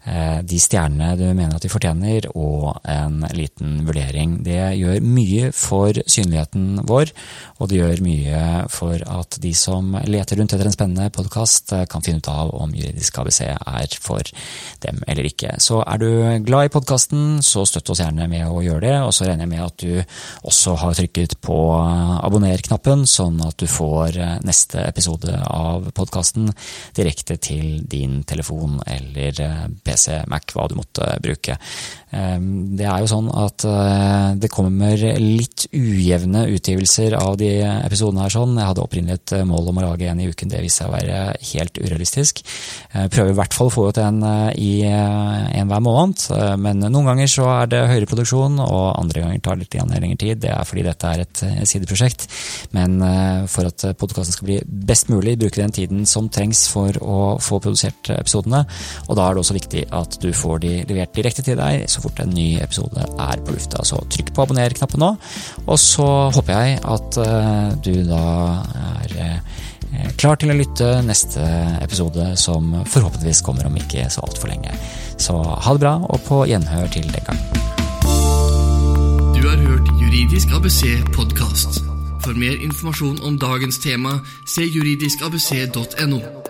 [0.00, 4.38] de stjernene du mener at de fortjener, og en liten vurdering.
[4.46, 7.12] Det gjør mye for synligheten vår,
[7.60, 12.04] og det gjør mye for at de som leter rundt etter en spennende podkast, kan
[12.04, 14.24] finne ut av om Juridisk ABC er for
[14.84, 15.56] dem eller ikke.
[15.60, 16.08] Så er du
[16.46, 19.52] glad i podkasten, så støtt oss gjerne med å gjøre det, og så regner jeg
[19.52, 21.58] med at du også har trykket på
[22.24, 24.16] abonner-knappen, sånn at du får
[24.48, 26.48] neste episode av podkasten
[26.96, 29.44] direkte til din telefon eller
[29.84, 29.89] PC,
[30.30, 31.56] Mac, hva du måtte bruke.
[32.10, 33.62] Det er jo sånn at
[34.42, 38.56] det kommer litt ujevne utgivelser av de episodene her sånn.
[38.58, 40.94] Jeg hadde opprinnelig et mål om å lage en i uken, det viste seg å
[40.96, 41.20] være
[41.52, 42.42] helt urealistisk.
[42.90, 44.18] Jeg prøver i hvert fall å få ut en
[44.58, 46.24] i en hver måned,
[46.64, 50.20] men noen ganger så er det høyere produksjon, og andre ganger tar det litt lengre
[50.24, 50.42] tid.
[50.42, 52.26] Det er fordi dette er et sideprosjekt.
[52.74, 52.98] Men
[53.50, 57.62] for at podkasten skal bli best mulig, bruke den tiden som trengs for å få
[57.62, 58.64] produsert episodene,
[59.06, 62.02] og da er det også viktig at du får de levert direkte til deg så
[62.04, 63.84] fort en ny episode er på lufta.
[63.86, 65.10] Så trykk på abonner-knappen nå,
[65.66, 67.20] og så håper jeg at
[67.84, 68.24] du da
[69.08, 69.42] er
[70.20, 71.42] klar til å lytte neste
[71.82, 74.74] episode, som forhåpentligvis kommer om ikke så altfor lenge.
[75.20, 77.40] Så ha det bra, og på gjenhør til den gang.
[79.34, 80.82] Du har hørt Juridisk ABC
[81.16, 81.82] podkast.
[82.20, 86.49] For mer informasjon om dagens tema, se juridiskabc.no.